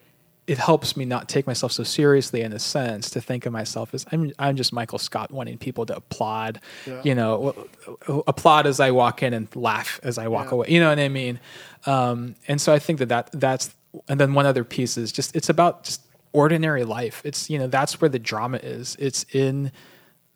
it 0.48 0.58
helps 0.60 0.96
me 0.96 1.06
not 1.06 1.28
take 1.28 1.48
myself 1.48 1.72
so 1.72 1.84
seriously 1.84 2.42
in 2.42 2.54
a 2.54 2.60
sense 2.60 3.10
to 3.10 3.22
think 3.22 3.46
of 3.46 3.54
myself 3.54 3.94
as 3.94 4.06
I'm, 4.12 4.32
I'm 4.38 4.56
just 4.56 4.72
Michael 4.72 5.00
Scott 5.00 5.32
wanting 5.32 5.58
people 5.58 5.86
to 5.88 5.96
applaud, 5.96 6.62
you 7.04 7.16
know, 7.16 7.54
w- 7.54 7.70
w- 8.02 8.24
applaud 8.28 8.68
as 8.68 8.80
I 8.80 8.92
walk 8.92 9.24
in 9.24 9.34
and 9.34 9.54
laugh 9.56 10.00
as 10.04 10.18
I 10.18 10.28
walk 10.28 10.52
away. 10.52 10.68
You 10.70 10.80
know 10.80 10.90
what 10.90 11.00
I 11.00 11.10
mean? 11.10 11.40
Um, 11.88 12.36
and 12.48 12.62
so 12.62 12.74
I 12.74 12.80
think 12.80 13.00
that, 13.00 13.10
that 13.10 13.30
that's, 13.34 13.74
and 14.08 14.20
then 14.20 14.34
one 14.34 14.46
other 14.46 14.64
piece 14.64 14.98
is 14.98 15.12
just, 15.12 15.36
it's 15.36 15.50
about 15.50 15.84
just 15.84 16.02
ordinary 16.32 16.84
life. 16.84 17.22
It's, 17.26 17.50
you 17.50 17.58
know, 17.58 17.68
that's 17.68 18.00
where 18.00 18.10
the 18.10 18.20
drama 18.20 18.58
is. 18.58 18.96
It's 19.00 19.26
in 19.32 19.72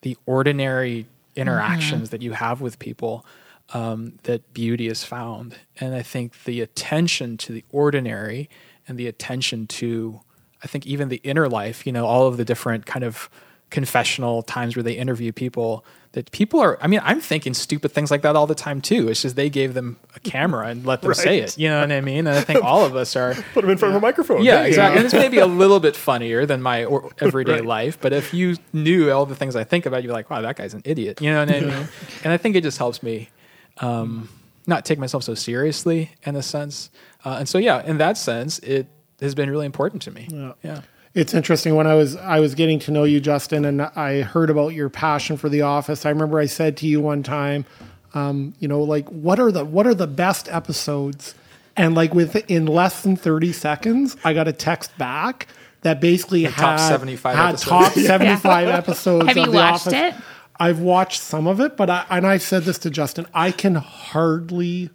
the 0.02 0.18
ordinary 0.26 1.06
interactions 1.36 2.10
that 2.10 2.22
you 2.22 2.32
have 2.32 2.62
with 2.62 2.80
people 2.80 3.26
um, 3.74 4.18
that 4.24 4.54
beauty 4.54 4.88
is 4.88 5.04
found. 5.04 5.56
And 5.80 5.94
I 5.94 6.02
think 6.02 6.46
the 6.46 6.62
attention 6.62 7.38
to 7.38 7.54
the 7.54 7.64
ordinary 7.70 8.50
and 8.90 8.98
the 8.98 9.08
attention 9.08 9.68
to, 9.68 10.20
I 10.64 10.68
think, 10.68 10.86
even 10.86 11.08
the 11.08 11.22
inner 11.24 11.48
life, 11.48 11.86
you 11.88 11.94
know, 11.94 12.06
all 12.06 12.28
of 12.28 12.36
the 12.38 12.44
different 12.44 12.86
kind 12.86 13.06
of 13.06 13.30
confessional 13.70 14.42
times 14.42 14.76
where 14.76 14.82
they 14.84 14.94
interview 14.94 15.32
people 15.32 15.86
that 16.14 16.32
people 16.32 16.60
are, 16.60 16.76
I 16.82 16.88
mean, 16.88 17.02
I'm 17.04 17.22
thinking 17.22 17.54
stupid 17.54 17.92
things 17.92 18.10
like 18.10 18.24
that 18.24 18.36
all 18.36 18.48
the 18.48 18.56
time 18.56 18.82
too. 18.82 19.10
It's 19.10 19.22
just 19.22 19.36
they 19.36 19.48
gave 19.48 19.76
them 19.76 19.98
a 20.16 20.20
camera 20.20 20.66
and 20.66 20.84
let 20.84 21.04
them 21.04 21.14
say 21.28 21.38
it. 21.40 21.56
You 21.56 21.70
know 21.70 21.82
what 21.82 21.92
I 21.92 22.02
mean? 22.02 22.26
And 22.26 22.30
I 22.36 22.42
think 22.42 22.64
all 22.64 22.84
of 22.84 22.96
us 22.96 23.16
are. 23.16 23.36
Put 23.54 23.62
them 23.62 23.70
in 23.70 23.78
front 23.78 23.94
of 23.96 24.02
a 24.02 24.02
microphone. 24.02 24.44
Yeah, 24.44 24.64
exactly. 24.64 24.98
And 24.98 25.06
it's 25.06 25.14
maybe 25.14 25.38
a 25.38 25.46
little 25.64 25.80
bit 25.80 25.96
funnier 25.96 26.48
than 26.48 26.64
my 26.64 26.86
or- 26.86 27.12
everyday 27.20 27.52
Right. 27.60 27.66
life, 27.66 28.02
but 28.02 28.12
if 28.12 28.34
you 28.34 28.58
knew 28.74 29.12
all 29.12 29.28
the 29.28 29.36
things 29.36 29.56
I 29.56 29.64
think 29.64 29.86
about, 29.86 30.02
you're 30.04 30.14
like, 30.14 30.32
wow, 30.32 30.42
that 30.42 30.56
guy's 30.56 30.74
an 30.74 30.82
idiot. 30.84 31.22
You 31.22 31.30
know 31.32 31.46
what 31.46 31.54
I 31.56 31.60
mean? 31.60 31.88
and 32.24 32.34
I 32.34 32.38
think 32.38 32.56
it 32.56 32.64
just 32.64 32.80
helps 32.80 33.04
me 33.04 33.30
um, 33.78 34.30
not 34.66 34.86
take 34.86 34.98
myself 34.98 35.24
so 35.24 35.36
seriously 35.36 36.10
in 36.24 36.36
a 36.36 36.42
sense. 36.42 36.90
Uh, 37.26 37.38
and 37.40 37.50
so, 37.50 37.58
yeah, 37.58 37.84
in 37.86 37.98
that 37.98 38.18
sense, 38.18 38.60
it 38.60 38.88
has 39.22 39.36
been 39.36 39.50
really 39.50 39.66
important 39.66 40.02
to 40.04 40.12
me. 40.12 40.28
Yeah. 40.32 40.54
Yeah. 40.64 40.82
It's 41.16 41.34
interesting 41.34 41.76
when 41.76 41.88
I 41.88 41.96
was 41.96 42.16
I 42.16 42.40
was 42.40 42.54
getting 42.56 42.78
to 42.80 42.92
know 42.92 43.04
you, 43.04 43.20
Justin, 43.20 43.66
and 43.66 43.82
I 43.82 44.22
heard 44.22 44.50
about 44.52 44.70
your 44.70 44.90
passion 44.90 45.38
for 45.38 45.50
the 45.50 45.64
office. 45.64 46.06
I 46.06 46.10
remember 46.10 46.40
I 46.40 46.46
said 46.46 46.78
to 46.78 46.88
you 46.88 47.02
one 47.02 47.24
time, 47.24 47.66
um, 48.14 48.54
you 48.60 48.68
know, 48.68 48.82
like 48.82 49.10
what 49.10 49.40
are 49.40 49.52
the 49.52 49.66
what 49.66 49.88
are 49.88 49.96
the 49.96 50.06
best 50.08 50.48
episodes? 50.50 51.34
And 51.76 51.96
like 51.96 52.14
within 52.14 52.68
less 52.68 53.02
than 53.02 53.16
thirty 53.16 53.52
seconds, 53.52 54.18
I 54.24 54.34
got 54.34 54.48
a 54.48 54.54
text 54.54 54.96
back 55.00 55.48
that 55.82 56.00
basically 56.00 56.44
top 56.44 56.80
had 56.80 56.88
75 56.90 57.36
had 57.36 57.50
episodes. 57.50 57.64
top 57.70 57.94
seventy 57.94 58.36
five 58.36 58.68
episodes. 58.68 59.28
Have 59.28 59.38
of 59.38 59.46
you 59.48 59.52
The 59.52 59.58
watched 59.58 59.88
Office. 59.88 59.94
it? 59.94 60.14
I've 60.60 60.80
watched 60.80 61.22
some 61.22 61.48
of 61.48 61.60
it, 61.60 61.76
but 61.76 61.90
I 61.90 62.06
and 62.12 62.28
I 62.28 62.38
said 62.38 62.64
this 62.64 62.78
to 62.80 62.92
Justin. 62.92 63.26
I 63.34 63.52
can 63.52 63.76
hardly 63.76 64.92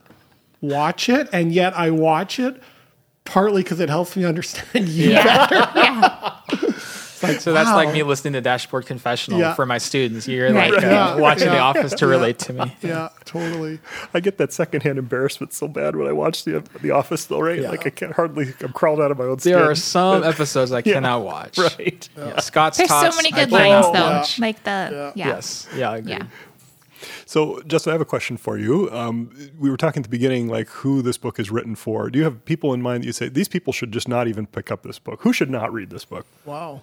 watch 0.64 1.08
it, 1.08 1.28
and 1.32 1.52
yet 1.52 1.76
I 1.76 1.90
watch 1.90 2.38
it 2.38 2.60
partly 3.24 3.62
because 3.62 3.80
it 3.80 3.88
helps 3.88 4.16
me 4.16 4.24
understand 4.24 4.88
you 4.88 5.10
better. 5.10 5.54
yeah. 5.76 6.40
Like, 7.22 7.40
So 7.40 7.54
that's 7.54 7.70
like 7.70 7.90
me 7.94 8.02
listening 8.02 8.34
to 8.34 8.42
Dashboard 8.42 8.84
Confessional 8.84 9.40
Yeah. 9.40 9.54
for 9.54 9.64
my 9.64 9.78
students. 9.78 10.28
You're 10.28 10.52
Right. 10.52 10.70
like 10.70 10.84
uh, 10.84 10.86
Yeah. 10.86 11.14
watching 11.16 11.48
The 11.48 11.58
Office 11.58 11.94
to 11.94 12.06
relate 12.06 12.38
to 12.40 12.52
me. 12.52 12.76
Yeah, 12.82 13.08
totally. 13.24 13.78
I 14.12 14.20
get 14.20 14.36
that 14.36 14.52
secondhand 14.52 14.98
embarrassment 14.98 15.54
so 15.54 15.66
bad 15.66 15.96
when 15.96 16.06
I 16.06 16.12
watch 16.12 16.44
the 16.44 16.62
The 16.82 16.90
Office, 16.90 17.24
though, 17.24 17.40
right? 17.40 17.62
Yeah. 17.62 17.70
Like 17.70 17.86
I 17.86 17.90
can't 17.90 18.12
hardly. 18.12 18.52
I'm 18.60 18.72
crawled 18.74 19.00
out 19.00 19.10
of 19.10 19.16
my 19.16 19.24
own 19.24 19.38
skin. 19.38 19.54
There 19.54 19.70
are 19.70 19.74
some 19.74 20.22
episodes 20.32 20.70
I 20.70 20.82
cannot 20.82 21.22
watch. 21.24 21.56
right. 21.56 22.06
Scott's 22.40 22.76
There's 22.76 22.90
so 22.90 23.10
many 23.16 23.30
good 23.30 23.50
lines 23.50 23.86
though. 23.86 23.92
watch. 24.18 24.38
Like 24.38 24.62
the 24.64 25.12
yeah. 25.16 25.26
Yes. 25.28 25.66
Yeah, 25.74 25.92
I 25.92 25.96
agree. 25.98 26.12
Yeah. 26.12 26.26
So, 27.26 27.60
Justin, 27.62 27.90
I 27.90 27.94
have 27.94 28.00
a 28.00 28.04
question 28.06 28.36
for 28.36 28.58
you. 28.58 28.90
Um, 28.90 29.30
we 29.58 29.70
were 29.70 29.76
talking 29.76 30.00
at 30.00 30.04
the 30.04 30.10
beginning, 30.10 30.48
like 30.48 30.68
who 30.68 31.02
this 31.02 31.18
book 31.18 31.38
is 31.38 31.50
written 31.50 31.74
for. 31.74 32.10
Do 32.10 32.18
you 32.18 32.24
have 32.24 32.44
people 32.44 32.74
in 32.74 32.82
mind 32.82 33.02
that 33.02 33.06
you 33.06 33.12
say 33.12 33.28
these 33.28 33.48
people 33.48 33.72
should 33.72 33.92
just 33.92 34.08
not 34.08 34.28
even 34.28 34.46
pick 34.46 34.70
up 34.70 34.82
this 34.82 34.98
book? 34.98 35.22
Who 35.22 35.32
should 35.32 35.50
not 35.50 35.72
read 35.72 35.90
this 35.90 36.04
book? 36.04 36.26
Wow. 36.44 36.82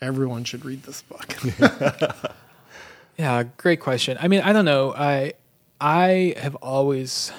Everyone 0.00 0.44
should 0.44 0.64
read 0.64 0.82
this 0.82 1.02
book. 1.02 1.36
Yeah, 3.16 3.44
great 3.56 3.80
question. 3.80 4.18
I 4.20 4.28
mean, 4.28 4.40
I 4.40 4.52
don't 4.52 4.64
know. 4.64 4.92
I 4.92 5.34
I 5.80 6.34
have 6.36 6.56
always 6.56 7.32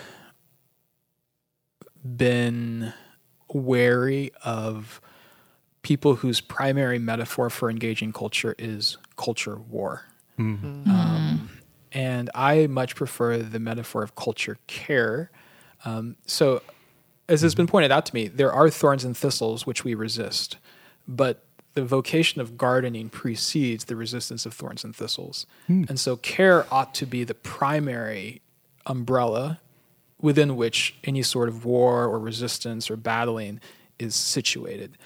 been 2.04 2.94
wary 3.50 4.32
of 4.44 5.02
people 5.82 6.16
whose 6.16 6.42
primary 6.42 7.00
metaphor 7.00 7.50
for 7.50 7.70
engaging 7.70 8.14
culture 8.14 8.56
is 8.58 8.98
culture 9.18 9.58
war. 9.58 10.04
Um, 10.38 10.84
and 11.96 12.30
I 12.36 12.68
much 12.68 12.96
prefer 12.96 13.38
the 13.38 13.58
metaphor 13.60 14.04
of 14.04 14.16
culture 14.16 14.58
care. 14.68 15.32
Um, 15.86 16.18
so, 16.28 16.62
as 17.28 17.42
has 17.42 17.56
been 17.56 17.66
pointed 17.66 17.92
out 17.92 18.06
to 18.08 18.14
me, 18.14 18.28
there 18.28 18.52
are 18.54 18.70
thorns 18.70 19.04
and 19.04 19.18
thistles 19.18 19.66
which 19.66 19.84
we 19.84 19.96
resist, 19.96 20.58
but 21.08 21.44
the 21.74 21.84
vocation 21.84 22.40
of 22.42 22.58
gardening 22.58 23.10
precedes 23.10 23.86
the 23.86 23.96
resistance 23.96 24.46
of 24.46 24.54
thorns 24.54 24.84
and 24.84 24.96
thistles. 24.96 25.48
And 25.90 26.00
so, 26.00 26.18
care 26.18 26.72
ought 26.72 26.94
to 26.96 27.06
be 27.06 27.24
the 27.24 27.34
primary 27.34 28.42
umbrella 28.86 29.62
within 30.22 30.56
which 30.56 30.96
any 31.04 31.22
sort 31.22 31.50
of 31.50 31.66
war 31.66 32.06
or 32.06 32.20
resistance 32.20 32.92
or 32.92 32.96
battling 32.96 33.60
is 34.00 34.16
situated. 34.16 34.98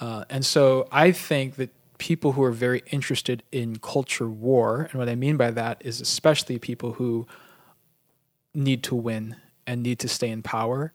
Uh, 0.00 0.24
and 0.30 0.44
so 0.46 0.88
I 0.90 1.12
think 1.12 1.56
that 1.56 1.70
people 2.00 2.32
who 2.32 2.42
are 2.42 2.50
very 2.50 2.82
interested 2.90 3.42
in 3.52 3.76
culture 3.76 4.28
war, 4.28 4.88
and 4.90 4.94
what 4.94 5.08
I 5.08 5.14
mean 5.14 5.36
by 5.36 5.50
that 5.52 5.82
is 5.84 6.00
especially 6.00 6.58
people 6.58 6.94
who 6.94 7.26
need 8.54 8.82
to 8.84 8.94
win 8.96 9.36
and 9.66 9.82
need 9.82 9.98
to 10.00 10.08
stay 10.08 10.30
in 10.30 10.42
power. 10.42 10.92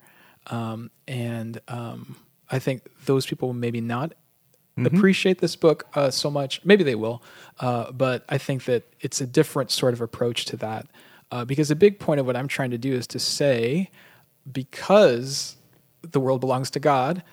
Um, 0.48 0.90
and 1.08 1.62
um, 1.68 2.18
I 2.52 2.60
think 2.60 2.90
those 3.06 3.26
people 3.26 3.50
will 3.50 3.54
maybe 3.54 3.82
not 3.82 4.14
appreciate 4.86 5.40
this 5.40 5.56
book 5.56 5.88
uh, 5.94 6.12
so 6.12 6.30
much. 6.30 6.60
Maybe 6.66 6.84
they 6.84 6.96
will, 6.96 7.24
uh, 7.60 7.92
but 7.92 8.26
I 8.28 8.38
think 8.38 8.66
that 8.66 8.84
it's 9.00 9.22
a 9.22 9.26
different 9.26 9.72
sort 9.72 9.94
of 9.94 10.02
approach 10.02 10.46
to 10.46 10.58
that. 10.58 10.88
Uh, 11.32 11.46
because 11.46 11.72
a 11.72 11.76
big 11.76 12.00
point 12.00 12.20
of 12.20 12.26
what 12.26 12.36
I'm 12.36 12.48
trying 12.48 12.72
to 12.72 12.78
do 12.78 12.94
is 12.94 13.08
to 13.08 13.20
say, 13.20 13.90
because 14.52 15.56
the 16.02 16.20
world 16.20 16.42
belongs 16.42 16.70
to 16.72 16.80
God, 16.80 17.24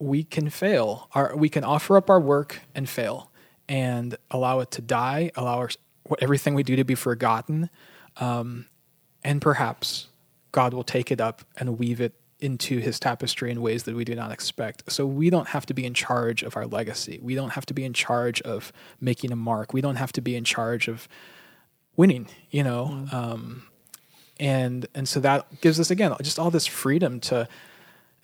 we 0.00 0.24
can 0.24 0.50
fail. 0.50 1.08
Our, 1.12 1.36
we 1.36 1.48
can 1.48 1.62
offer 1.62 1.96
up 1.96 2.10
our 2.10 2.20
work 2.20 2.60
and 2.74 2.88
fail, 2.88 3.30
and 3.68 4.16
allow 4.30 4.58
it 4.60 4.72
to 4.72 4.82
die. 4.82 5.30
Allow 5.36 5.58
our, 5.58 5.70
everything 6.20 6.54
we 6.54 6.64
do 6.64 6.74
to 6.74 6.84
be 6.84 6.96
forgotten, 6.96 7.70
um, 8.16 8.66
and 9.22 9.40
perhaps 9.40 10.08
God 10.50 10.74
will 10.74 10.82
take 10.82 11.12
it 11.12 11.20
up 11.20 11.42
and 11.56 11.78
weave 11.78 12.00
it 12.00 12.14
into 12.40 12.78
His 12.78 12.98
tapestry 12.98 13.50
in 13.50 13.60
ways 13.60 13.82
that 13.84 13.94
we 13.94 14.04
do 14.04 14.14
not 14.14 14.32
expect. 14.32 14.90
So 14.90 15.06
we 15.06 15.28
don't 15.28 15.48
have 15.48 15.66
to 15.66 15.74
be 15.74 15.84
in 15.84 15.92
charge 15.92 16.42
of 16.42 16.56
our 16.56 16.66
legacy. 16.66 17.20
We 17.22 17.34
don't 17.34 17.50
have 17.50 17.66
to 17.66 17.74
be 17.74 17.84
in 17.84 17.92
charge 17.92 18.40
of 18.42 18.72
making 19.00 19.30
a 19.30 19.36
mark. 19.36 19.74
We 19.74 19.82
don't 19.82 19.96
have 19.96 20.12
to 20.12 20.22
be 20.22 20.34
in 20.34 20.44
charge 20.44 20.88
of 20.88 21.06
winning. 21.96 22.28
You 22.50 22.64
know. 22.64 23.06
Um, 23.12 23.64
and 24.40 24.86
and 24.94 25.06
so 25.06 25.20
that 25.20 25.60
gives 25.60 25.78
us 25.78 25.90
again 25.90 26.14
just 26.22 26.38
all 26.38 26.50
this 26.50 26.66
freedom 26.66 27.20
to 27.20 27.46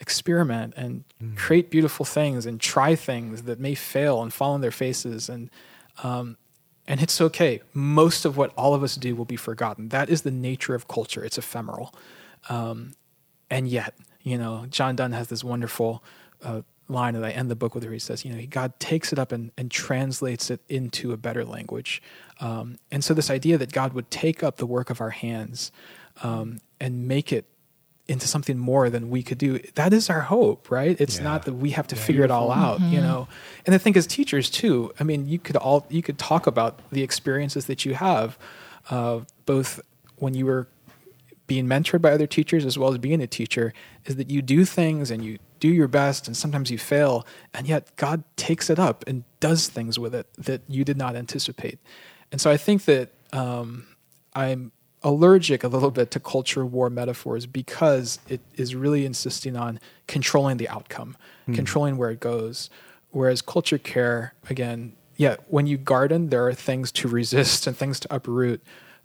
experiment 0.00 0.74
and 0.76 1.04
create 1.36 1.70
beautiful 1.70 2.04
things 2.04 2.44
and 2.46 2.60
try 2.60 2.94
things 2.94 3.42
that 3.42 3.58
may 3.58 3.74
fail 3.74 4.22
and 4.22 4.32
fall 4.32 4.52
on 4.52 4.60
their 4.60 4.70
faces 4.70 5.28
and 5.28 5.50
um, 6.02 6.36
and 6.88 7.02
it's 7.02 7.20
okay. 7.20 7.62
Most 7.72 8.24
of 8.24 8.36
what 8.36 8.52
all 8.54 8.72
of 8.72 8.84
us 8.84 8.94
do 8.94 9.16
will 9.16 9.24
be 9.24 9.36
forgotten. 9.36 9.88
That 9.88 10.08
is 10.08 10.22
the 10.22 10.30
nature 10.30 10.74
of 10.74 10.86
culture. 10.86 11.24
It's 11.24 11.36
ephemeral. 11.36 11.92
Um, 12.48 12.92
and 13.50 13.68
yet 13.68 13.94
you 14.22 14.36
know 14.36 14.66
john 14.68 14.96
donne 14.96 15.12
has 15.12 15.28
this 15.28 15.44
wonderful 15.44 16.02
uh, 16.42 16.62
line 16.88 17.14
that 17.14 17.24
i 17.24 17.30
end 17.30 17.50
the 17.50 17.56
book 17.56 17.74
with 17.74 17.84
where 17.84 17.92
he 17.92 17.98
says 17.98 18.24
you 18.24 18.32
know 18.32 18.44
god 18.50 18.78
takes 18.78 19.12
it 19.12 19.18
up 19.18 19.32
and, 19.32 19.50
and 19.56 19.70
translates 19.70 20.50
it 20.50 20.60
into 20.68 21.12
a 21.12 21.16
better 21.16 21.44
language. 21.44 22.02
Um, 22.38 22.78
and 22.90 23.02
so 23.02 23.14
this 23.14 23.30
idea 23.30 23.58
that 23.58 23.72
god 23.72 23.92
would 23.92 24.10
take 24.10 24.42
up 24.42 24.56
the 24.56 24.66
work 24.66 24.90
of 24.90 25.00
our 25.00 25.10
hands 25.10 25.72
um, 26.22 26.60
and 26.80 27.08
make 27.08 27.32
it 27.32 27.46
into 28.08 28.28
something 28.28 28.56
more 28.56 28.88
than 28.88 29.10
we 29.10 29.22
could 29.22 29.38
do. 29.38 29.58
That 29.74 29.92
is 29.92 30.08
our 30.08 30.22
hope 30.22 30.70
right? 30.70 31.00
It's 31.00 31.18
not 31.20 31.44
that 31.44 31.54
we 31.54 31.70
have 31.70 31.86
to 31.88 31.96
figure 31.96 32.24
it 32.24 32.30
all 32.30 32.50
out 32.52 32.80
you 32.80 33.00
know? 33.00 33.28
And 33.64 33.74
i 33.74 33.78
think 33.78 33.96
as 33.96 34.06
teachers 34.06 34.48
too 34.50 34.92
i 35.00 35.04
mean 35.04 35.28
you 35.28 35.38
could 35.38 35.56
all 35.56 35.86
you 35.88 36.02
could 36.02 36.18
talk 36.18 36.46
about 36.46 36.80
the 36.90 37.02
experiences 37.02 37.66
that 37.66 37.84
you 37.84 37.94
have 37.94 38.38
uh, 38.90 39.20
both 39.44 39.80
when 40.16 40.34
you 40.34 40.46
were 40.46 40.68
being 41.46 41.66
mentored 41.66 42.02
by 42.02 42.12
other 42.12 42.26
teachers 42.26 42.64
as 42.64 42.78
well 42.78 42.92
as 42.92 42.98
being 42.98 43.20
a 43.20 43.26
teacher 43.26 43.72
is 44.04 44.16
that 44.16 44.30
you 44.30 44.42
do 44.42 44.64
things 44.64 45.10
and 45.10 45.24
you 45.24 45.38
do 45.60 45.68
your 45.68 45.88
best 45.88 46.26
and 46.26 46.36
sometimes 46.36 46.70
you 46.70 46.78
fail 46.78 47.26
and 47.54 47.66
yet 47.66 47.94
god 47.96 48.22
takes 48.36 48.68
it 48.70 48.78
up 48.78 49.04
and 49.06 49.24
does 49.40 49.68
things 49.68 49.98
with 49.98 50.14
it 50.14 50.26
that 50.36 50.60
you 50.68 50.84
did 50.84 50.96
not 50.96 51.16
anticipate. 51.16 51.78
And 52.32 52.40
so 52.40 52.50
i 52.50 52.56
think 52.56 52.84
that 52.84 53.12
um, 53.32 53.86
i'm 54.34 54.72
allergic 55.06 55.62
a 55.62 55.68
little 55.68 55.92
bit 55.92 56.10
to 56.10 56.18
culture 56.18 56.66
war 56.66 56.90
metaphors 56.90 57.46
because 57.46 58.18
it 58.28 58.40
is 58.56 58.74
really 58.74 59.06
insisting 59.06 59.56
on 59.56 59.78
controlling 60.08 60.56
the 60.56 60.68
outcome 60.68 61.16
controlling 61.54 61.96
where 61.96 62.10
it 62.10 62.18
goes 62.18 62.68
whereas 63.10 63.40
culture 63.40 63.78
care 63.78 64.34
again 64.50 64.96
yeah 65.16 65.36
when 65.46 65.64
you 65.64 65.78
garden 65.78 66.28
there 66.30 66.44
are 66.44 66.52
things 66.52 66.90
to 66.90 67.06
resist 67.06 67.68
and 67.68 67.76
things 67.76 68.00
to 68.00 68.12
uproot 68.12 68.60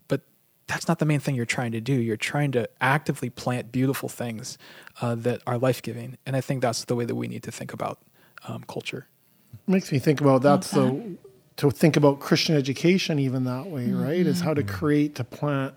but 0.08 0.22
that's 0.66 0.88
not 0.88 0.98
the 0.98 1.06
main 1.06 1.20
thing 1.20 1.36
you're 1.36 1.46
trying 1.46 1.74
to 1.74 1.82
do. 1.82 1.94
You're 1.94 2.16
trying 2.16 2.54
to 2.54 2.70
actively 2.80 3.30
plant 3.30 3.74
beautiful 3.74 4.08
things 4.08 4.58
uh, 5.02 5.16
that 5.16 5.42
are 5.46 5.58
life 5.58 5.82
giving. 5.82 6.18
And 6.26 6.34
I 6.34 6.40
think 6.40 6.62
that's 6.62 6.86
the 6.86 6.96
way 6.96 7.04
that 7.04 7.16
we 7.16 7.28
need 7.28 7.44
to 7.44 7.52
think 7.52 7.74
about 7.74 8.00
um, 8.48 8.64
culture. 8.70 9.08
makes 9.68 9.92
me 9.92 10.00
think 10.00 10.22
about 10.22 10.44
that's 10.44 10.72
the 10.72 11.18
to 11.58 11.70
think 11.70 11.98
about 11.98 12.20
Christian 12.20 12.56
education 12.56 13.20
even 13.20 13.44
that 13.44 13.68
way, 13.68 13.92
right? 13.92 14.26
Is 14.26 14.40
how 14.42 14.54
to 14.54 14.64
create 14.64 15.16
to 15.16 15.24
plant 15.24 15.74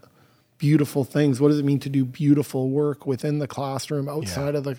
beautiful 0.59 1.05
things. 1.05 1.41
What 1.41 1.49
does 1.49 1.59
it 1.59 1.65
mean 1.65 1.81
to 1.81 1.89
do 1.89 2.05
beautiful 2.05 2.71
work 2.71 3.07
within 3.07 3.39
the 3.39 3.49
classroom, 3.49 4.09
outside 4.09 4.55
of 4.55 4.65
the 4.65 4.79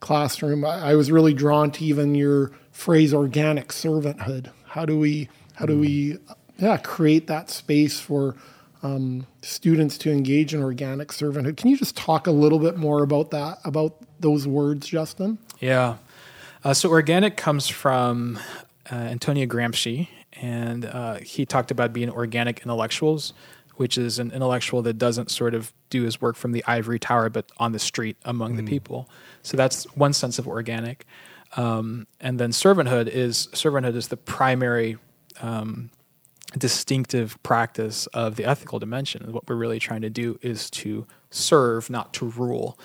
classroom? 0.00 0.64
I, 0.64 0.90
I 0.90 0.94
was 0.94 1.10
really 1.10 1.34
drawn 1.34 1.70
to 1.72 1.84
even 1.84 2.14
your 2.14 2.52
phrase 2.70 3.14
organic 3.14 3.68
servanthood. 3.68 4.50
How 4.66 4.84
do 4.84 4.98
we 4.98 5.28
how 5.54 5.66
do 5.66 5.78
we 5.78 6.18
yeah, 6.58 6.76
create 6.76 7.26
that 7.26 7.50
space 7.50 8.00
for 8.00 8.36
um, 8.82 9.26
students 9.42 9.96
to 9.98 10.10
engage 10.10 10.54
in 10.54 10.62
organic 10.62 11.08
servanthood. 11.08 11.56
Can 11.56 11.70
you 11.70 11.76
just 11.76 11.96
talk 11.96 12.26
a 12.26 12.30
little 12.30 12.58
bit 12.58 12.76
more 12.76 13.02
about 13.02 13.30
that, 13.30 13.58
about 13.64 13.96
those 14.20 14.46
words, 14.46 14.86
Justin? 14.86 15.38
Yeah. 15.60 15.96
Uh, 16.64 16.74
so 16.74 16.90
organic 16.90 17.36
comes 17.36 17.68
from 17.68 18.38
uh, 18.90 18.94
Antonio 18.94 19.46
Gramsci, 19.46 20.08
and 20.34 20.84
uh, 20.84 21.16
he 21.16 21.46
talked 21.46 21.70
about 21.70 21.92
being 21.92 22.10
organic 22.10 22.60
intellectuals, 22.60 23.32
which 23.76 23.98
is 23.98 24.18
an 24.18 24.30
intellectual 24.32 24.82
that 24.82 24.98
doesn't 24.98 25.30
sort 25.30 25.54
of 25.54 25.72
do 25.90 26.02
his 26.02 26.20
work 26.20 26.36
from 26.36 26.52
the 26.52 26.64
ivory 26.66 26.98
tower, 26.98 27.28
but 27.28 27.50
on 27.58 27.72
the 27.72 27.78
street 27.78 28.16
among 28.24 28.56
the 28.56 28.62
people. 28.62 29.08
So 29.42 29.56
that's 29.56 29.84
one 29.96 30.12
sense 30.12 30.38
of 30.38 30.46
organic. 30.46 31.06
Um, 31.56 32.06
and 32.20 32.38
then 32.38 32.50
servanthood 32.50 33.08
is 33.08 33.48
servanthood 33.52 33.94
is 33.94 34.08
the 34.08 34.16
primary 34.16 34.98
um, 35.40 35.90
distinctive 36.56 37.42
practice 37.42 38.06
of 38.08 38.36
the 38.36 38.44
ethical 38.44 38.78
dimension. 38.78 39.32
What 39.32 39.48
we're 39.48 39.56
really 39.56 39.78
trying 39.78 40.02
to 40.02 40.10
do 40.10 40.38
is 40.42 40.70
to 40.70 41.06
serve, 41.30 41.90
not 41.90 42.12
to 42.14 42.26
rule. 42.26 42.78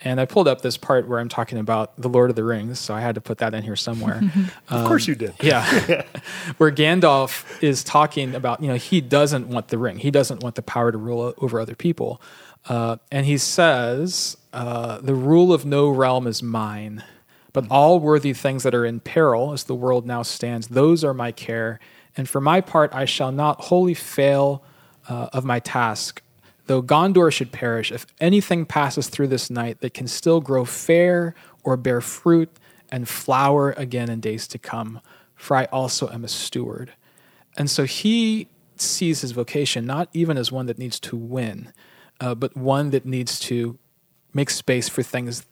And 0.00 0.20
I 0.20 0.26
pulled 0.26 0.48
up 0.48 0.60
this 0.60 0.76
part 0.76 1.08
where 1.08 1.18
I'm 1.18 1.28
talking 1.28 1.58
about 1.58 1.98
the 2.00 2.08
Lord 2.08 2.28
of 2.28 2.36
the 2.36 2.44
Rings, 2.44 2.78
so 2.78 2.94
I 2.94 3.00
had 3.00 3.14
to 3.14 3.20
put 3.20 3.38
that 3.38 3.54
in 3.54 3.62
here 3.62 3.76
somewhere. 3.76 4.20
Of 4.68 4.86
course 4.86 5.06
you 5.06 5.14
did. 5.14 5.34
yeah. 5.40 5.64
where 6.58 6.70
Gandalf 6.70 7.62
is 7.62 7.84
talking 7.84 8.34
about, 8.34 8.60
you 8.60 8.68
know, 8.68 8.74
he 8.74 9.00
doesn't 9.00 9.48
want 9.48 9.68
the 9.68 9.78
ring, 9.78 9.98
he 9.98 10.10
doesn't 10.10 10.42
want 10.42 10.56
the 10.56 10.62
power 10.62 10.90
to 10.90 10.98
rule 10.98 11.32
over 11.38 11.60
other 11.60 11.74
people. 11.74 12.20
Uh, 12.68 12.96
and 13.12 13.26
he 13.26 13.38
says, 13.38 14.36
uh, 14.52 14.98
The 15.00 15.14
rule 15.14 15.52
of 15.52 15.64
no 15.64 15.88
realm 15.88 16.26
is 16.26 16.42
mine, 16.42 17.04
but 17.52 17.66
all 17.70 18.00
worthy 18.00 18.32
things 18.32 18.62
that 18.64 18.74
are 18.74 18.84
in 18.84 19.00
peril, 19.00 19.52
as 19.52 19.64
the 19.64 19.74
world 19.74 20.06
now 20.06 20.22
stands, 20.22 20.68
those 20.68 21.04
are 21.04 21.14
my 21.14 21.30
care 21.32 21.78
And 22.16 22.28
for 22.28 22.40
my 22.40 22.60
part, 22.60 22.94
I 22.94 23.04
shall 23.06 23.32
not 23.32 23.60
wholly 23.62 23.94
fail 23.94 24.62
uh, 25.08 25.28
of 25.32 25.44
my 25.44 25.60
task. 25.60 26.22
Though 26.66 26.82
Gondor 26.82 27.32
should 27.32 27.52
perish, 27.52 27.92
if 27.92 28.06
anything 28.20 28.64
passes 28.64 29.08
through 29.08 29.28
this 29.28 29.50
night 29.50 29.80
that 29.80 29.94
can 29.94 30.06
still 30.06 30.40
grow 30.40 30.64
fair 30.64 31.34
or 31.62 31.76
bear 31.76 32.00
fruit 32.00 32.50
and 32.90 33.08
flower 33.08 33.72
again 33.72 34.10
in 34.10 34.20
days 34.20 34.46
to 34.48 34.58
come, 34.58 35.00
for 35.34 35.56
I 35.56 35.64
also 35.66 36.08
am 36.10 36.24
a 36.24 36.28
steward. 36.28 36.92
And 37.56 37.70
so 37.70 37.84
he 37.84 38.48
sees 38.76 39.20
his 39.20 39.32
vocation 39.32 39.84
not 39.84 40.08
even 40.12 40.36
as 40.36 40.50
one 40.50 40.66
that 40.66 40.78
needs 40.78 40.98
to 41.00 41.16
win, 41.16 41.72
uh, 42.20 42.34
but 42.34 42.56
one 42.56 42.90
that 42.90 43.04
needs 43.04 43.38
to 43.40 43.78
make 44.32 44.50
space 44.50 44.88
for 44.88 45.02
things 45.02 45.46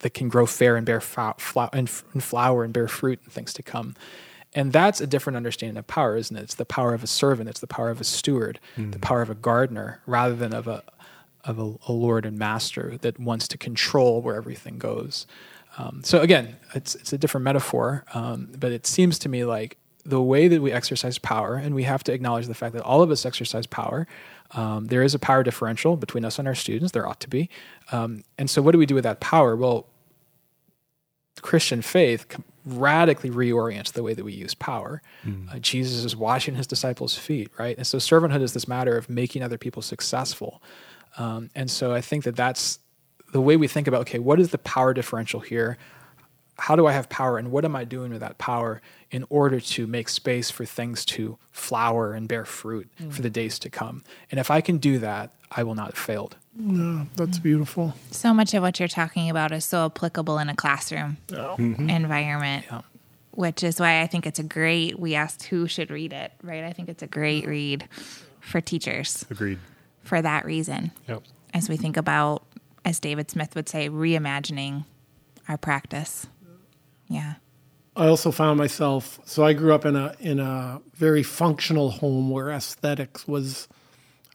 that 0.00 0.10
can 0.10 0.28
grow 0.28 0.46
fair 0.46 0.76
and 0.76 0.84
bear 0.84 1.00
flower 1.00 1.70
and, 1.72 1.88
flower 1.88 2.64
and 2.64 2.72
bear 2.74 2.88
fruit 2.88 3.20
and 3.24 3.32
things 3.32 3.54
to 3.54 3.62
come. 3.62 3.94
And 4.54 4.72
that's 4.72 5.00
a 5.00 5.06
different 5.06 5.36
understanding 5.36 5.76
of 5.76 5.86
power, 5.86 6.16
isn't 6.16 6.36
it? 6.36 6.42
It's 6.42 6.54
the 6.54 6.64
power 6.64 6.94
of 6.94 7.02
a 7.02 7.08
servant, 7.08 7.48
it's 7.48 7.60
the 7.60 7.66
power 7.66 7.90
of 7.90 8.00
a 8.00 8.04
steward, 8.04 8.60
mm. 8.76 8.92
the 8.92 8.98
power 8.98 9.20
of 9.20 9.30
a 9.30 9.34
gardener, 9.34 10.00
rather 10.06 10.36
than 10.36 10.54
of 10.54 10.68
a 10.68 10.84
of 11.44 11.58
a, 11.58 11.74
a, 11.88 11.92
lord 11.92 12.24
and 12.24 12.38
master 12.38 12.96
that 13.02 13.18
wants 13.18 13.46
to 13.46 13.58
control 13.58 14.22
where 14.22 14.34
everything 14.34 14.78
goes. 14.78 15.26
Um, 15.76 16.00
so 16.02 16.20
again, 16.20 16.56
it's 16.74 16.94
it's 16.94 17.12
a 17.12 17.18
different 17.18 17.44
metaphor, 17.44 18.04
um, 18.14 18.48
but 18.58 18.72
it 18.72 18.86
seems 18.86 19.18
to 19.20 19.28
me 19.28 19.44
like 19.44 19.76
the 20.06 20.22
way 20.22 20.48
that 20.48 20.62
we 20.62 20.70
exercise 20.70 21.18
power, 21.18 21.56
and 21.56 21.74
we 21.74 21.82
have 21.82 22.04
to 22.04 22.12
acknowledge 22.12 22.46
the 22.46 22.54
fact 22.54 22.74
that 22.74 22.82
all 22.82 23.02
of 23.02 23.10
us 23.10 23.26
exercise 23.26 23.66
power. 23.66 24.06
Um, 24.52 24.86
there 24.86 25.02
is 25.02 25.14
a 25.14 25.18
power 25.18 25.42
differential 25.42 25.96
between 25.96 26.24
us 26.24 26.38
and 26.38 26.46
our 26.46 26.54
students. 26.54 26.92
There 26.92 27.06
ought 27.08 27.20
to 27.20 27.28
be. 27.28 27.50
Um, 27.90 28.22
and 28.38 28.48
so, 28.48 28.62
what 28.62 28.72
do 28.72 28.78
we 28.78 28.86
do 28.86 28.94
with 28.94 29.04
that 29.04 29.20
power? 29.20 29.56
Well, 29.56 29.88
Christian 31.42 31.82
faith 31.82 32.26
radically 32.64 33.30
reorients 33.30 33.92
the 33.92 34.02
way 34.02 34.14
that 34.14 34.24
we 34.24 34.32
use 34.32 34.54
power. 34.54 35.02
Mm. 35.24 35.54
Uh, 35.54 35.58
Jesus 35.58 36.04
is 36.04 36.16
washing 36.16 36.54
his 36.54 36.66
disciples' 36.66 37.16
feet, 37.16 37.50
right? 37.58 37.76
And 37.76 37.86
so 37.86 37.98
servanthood 37.98 38.42
is 38.42 38.54
this 38.54 38.66
matter 38.66 38.96
of 38.96 39.10
making 39.10 39.42
other 39.42 39.58
people 39.58 39.82
successful. 39.82 40.62
Um, 41.18 41.50
and 41.54 41.70
so 41.70 41.92
I 41.92 42.00
think 42.00 42.24
that 42.24 42.36
that's 42.36 42.78
the 43.32 43.40
way 43.40 43.56
we 43.56 43.68
think 43.68 43.86
about 43.86 44.02
okay, 44.02 44.18
what 44.18 44.40
is 44.40 44.50
the 44.50 44.58
power 44.58 44.94
differential 44.94 45.40
here? 45.40 45.76
How 46.56 46.76
do 46.76 46.86
I 46.86 46.92
have 46.92 47.08
power, 47.08 47.36
and 47.38 47.50
what 47.50 47.64
am 47.64 47.74
I 47.74 47.84
doing 47.84 48.12
with 48.12 48.20
that 48.20 48.38
power 48.38 48.80
in 49.10 49.24
order 49.28 49.58
to 49.60 49.86
make 49.86 50.08
space 50.08 50.50
for 50.50 50.64
things 50.64 51.04
to 51.06 51.36
flower 51.50 52.14
and 52.14 52.28
bear 52.28 52.44
fruit 52.44 52.88
mm. 53.00 53.12
for 53.12 53.22
the 53.22 53.30
days 53.30 53.58
to 53.60 53.70
come? 53.70 54.04
And 54.30 54.38
if 54.38 54.50
I 54.50 54.60
can 54.60 54.78
do 54.78 54.98
that, 54.98 55.32
I 55.50 55.64
will 55.64 55.74
not 55.74 55.86
have 55.86 55.98
failed. 55.98 56.36
Yeah, 56.56 57.06
that's 57.16 57.38
beautiful. 57.38 57.94
So 58.12 58.32
much 58.32 58.54
of 58.54 58.62
what 58.62 58.78
you're 58.78 58.88
talking 58.88 59.30
about 59.30 59.50
is 59.50 59.64
so 59.64 59.86
applicable 59.86 60.38
in 60.38 60.48
a 60.48 60.54
classroom 60.54 61.16
yeah. 61.28 61.56
mm-hmm. 61.58 61.90
environment, 61.90 62.66
yeah. 62.70 62.82
which 63.32 63.64
is 63.64 63.80
why 63.80 64.02
I 64.02 64.06
think 64.06 64.24
it's 64.26 64.38
a 64.38 64.44
great. 64.44 64.98
We 64.98 65.16
asked 65.16 65.44
who 65.44 65.66
should 65.66 65.90
read 65.90 66.12
it, 66.12 66.32
right? 66.42 66.62
I 66.62 66.72
think 66.72 66.88
it's 66.88 67.02
a 67.02 67.08
great 67.08 67.46
read 67.46 67.88
for 68.40 68.60
teachers. 68.60 69.26
Agreed. 69.30 69.58
For 70.04 70.22
that 70.22 70.44
reason. 70.44 70.92
Yep. 71.08 71.22
As 71.52 71.68
we 71.68 71.76
think 71.76 71.96
about, 71.96 72.44
as 72.84 73.00
David 73.00 73.30
Smith 73.30 73.56
would 73.56 73.68
say, 73.68 73.88
reimagining 73.88 74.84
our 75.48 75.56
practice. 75.56 76.26
Yeah. 77.08 77.34
I 77.96 78.08
also 78.08 78.32
found 78.32 78.58
myself 78.58 79.20
so 79.24 79.44
I 79.44 79.52
grew 79.52 79.72
up 79.72 79.84
in 79.84 79.94
a 79.94 80.14
in 80.18 80.40
a 80.40 80.80
very 80.94 81.22
functional 81.22 81.90
home 81.90 82.30
where 82.30 82.50
aesthetics 82.50 83.28
was 83.28 83.68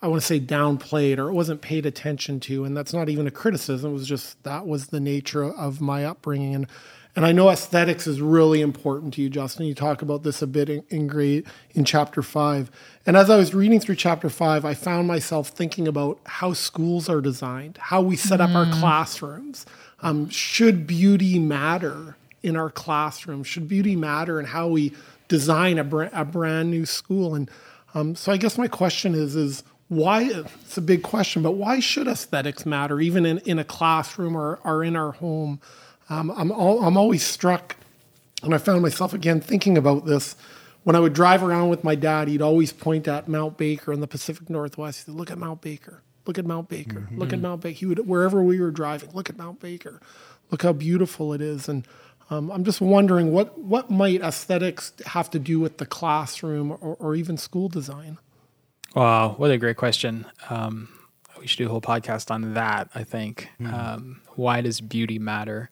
I 0.01 0.07
want 0.07 0.21
to 0.21 0.25
say 0.25 0.39
downplayed 0.39 1.17
or 1.17 1.29
it 1.29 1.33
wasn't 1.33 1.61
paid 1.61 1.85
attention 1.85 2.39
to. 2.41 2.63
And 2.63 2.75
that's 2.75 2.93
not 2.93 3.09
even 3.09 3.27
a 3.27 3.31
criticism. 3.31 3.91
It 3.91 3.93
was 3.93 4.07
just 4.07 4.41
that 4.43 4.65
was 4.65 4.87
the 4.87 4.99
nature 5.01 5.43
of 5.43 5.81
my 5.81 6.05
upbringing. 6.05 6.55
And 6.55 6.67
and 7.15 7.25
I 7.25 7.33
know 7.33 7.49
aesthetics 7.49 8.07
is 8.07 8.21
really 8.21 8.61
important 8.61 9.15
to 9.15 9.21
you, 9.21 9.29
Justin. 9.29 9.65
You 9.65 9.73
talk 9.73 10.01
about 10.01 10.23
this 10.23 10.41
a 10.41 10.47
bit 10.47 10.69
in, 10.69 10.83
in 10.89 11.07
great 11.07 11.45
in 11.71 11.83
chapter 11.83 12.21
five. 12.21 12.71
And 13.05 13.17
as 13.17 13.29
I 13.29 13.35
was 13.35 13.53
reading 13.53 13.81
through 13.81 13.95
chapter 13.95 14.29
five, 14.29 14.63
I 14.63 14.73
found 14.73 15.07
myself 15.07 15.49
thinking 15.49 15.85
about 15.85 16.19
how 16.25 16.53
schools 16.53 17.09
are 17.09 17.19
designed, 17.19 17.77
how 17.77 18.01
we 18.01 18.15
set 18.15 18.39
mm. 18.39 18.49
up 18.49 18.55
our 18.55 18.65
mm. 18.65 18.79
classrooms. 18.79 19.65
Um, 20.01 20.29
should 20.29 20.87
beauty 20.87 21.39
matter 21.39 22.15
in 22.43 22.55
our 22.55 22.69
classroom? 22.69 23.43
Should 23.43 23.67
beauty 23.67 23.95
matter 23.95 24.39
in 24.39 24.45
how 24.45 24.67
we 24.67 24.93
design 25.27 25.77
a, 25.77 25.83
br- 25.83 26.07
a 26.13 26.25
brand 26.25 26.71
new 26.71 26.85
school? 26.85 27.35
And 27.35 27.49
um, 27.93 28.15
so 28.15 28.31
I 28.31 28.37
guess 28.37 28.57
my 28.57 28.67
question 28.67 29.15
is: 29.15 29.35
is 29.35 29.63
why 29.89 30.23
it's 30.23 30.77
a 30.77 30.81
big 30.81 31.03
question, 31.03 31.41
but 31.41 31.51
why 31.51 31.79
should 31.79 32.07
aesthetics 32.07 32.65
matter, 32.65 33.01
even 33.01 33.25
in, 33.25 33.39
in 33.39 33.59
a 33.59 33.63
classroom 33.63 34.37
or, 34.37 34.59
or 34.63 34.83
in 34.83 34.95
our 34.95 35.11
home? 35.11 35.59
Um, 36.09 36.31
I'm, 36.31 36.51
all, 36.51 36.85
I'm 36.85 36.95
always 36.95 37.23
struck, 37.23 37.75
and 38.43 38.53
I 38.53 38.59
found 38.59 38.81
myself 38.81 39.13
again 39.13 39.41
thinking 39.41 39.77
about 39.77 40.05
this. 40.05 40.35
When 40.83 40.95
I 40.95 40.99
would 40.99 41.13
drive 41.13 41.43
around 41.43 41.69
with 41.69 41.83
my 41.83 41.95
dad, 41.95 42.29
he'd 42.29 42.41
always 42.41 42.71
point 42.71 43.07
at 43.07 43.27
Mount 43.27 43.57
Baker 43.57 43.91
in 43.91 43.99
the 43.99 44.07
Pacific 44.07 44.49
Northwest. 44.49 44.99
He 44.99 45.05
said, 45.05 45.15
Look 45.15 45.29
at 45.29 45.37
Mount 45.37 45.61
Baker. 45.61 46.03
Look 46.25 46.37
at 46.37 46.45
Mount 46.45 46.69
Baker. 46.69 46.99
Mm-hmm. 46.99 47.17
Look 47.17 47.33
at 47.33 47.39
Mount 47.39 47.61
Baker. 47.61 47.75
He 47.75 47.85
would, 47.87 48.07
wherever 48.07 48.43
we 48.43 48.59
were 48.59 48.71
driving, 48.71 49.09
look 49.13 49.29
at 49.29 49.37
Mount 49.37 49.59
Baker. 49.59 49.99
Look 50.51 50.61
how 50.61 50.73
beautiful 50.73 51.33
it 51.33 51.41
is. 51.41 51.67
And 51.67 51.87
um, 52.29 52.51
I'm 52.51 52.63
just 52.63 52.81
wondering 52.81 53.31
what, 53.31 53.57
what 53.57 53.89
might 53.89 54.21
aesthetics 54.21 54.93
have 55.05 55.29
to 55.31 55.39
do 55.39 55.59
with 55.59 55.77
the 55.77 55.85
classroom 55.85 56.71
or, 56.71 56.95
or 56.99 57.15
even 57.15 57.37
school 57.37 57.69
design? 57.69 58.17
Wow, 58.95 59.35
what 59.37 59.51
a 59.51 59.57
great 59.57 59.77
question. 59.77 60.25
Um, 60.49 60.89
we 61.39 61.47
should 61.47 61.57
do 61.57 61.65
a 61.65 61.69
whole 61.69 61.81
podcast 61.81 62.31
on 62.31 62.53
that, 62.53 62.89
I 62.93 63.03
think. 63.03 63.49
Mm. 63.59 63.73
Um, 63.73 64.21
why 64.35 64.61
does 64.61 64.81
beauty 64.81 65.19
matter? 65.19 65.69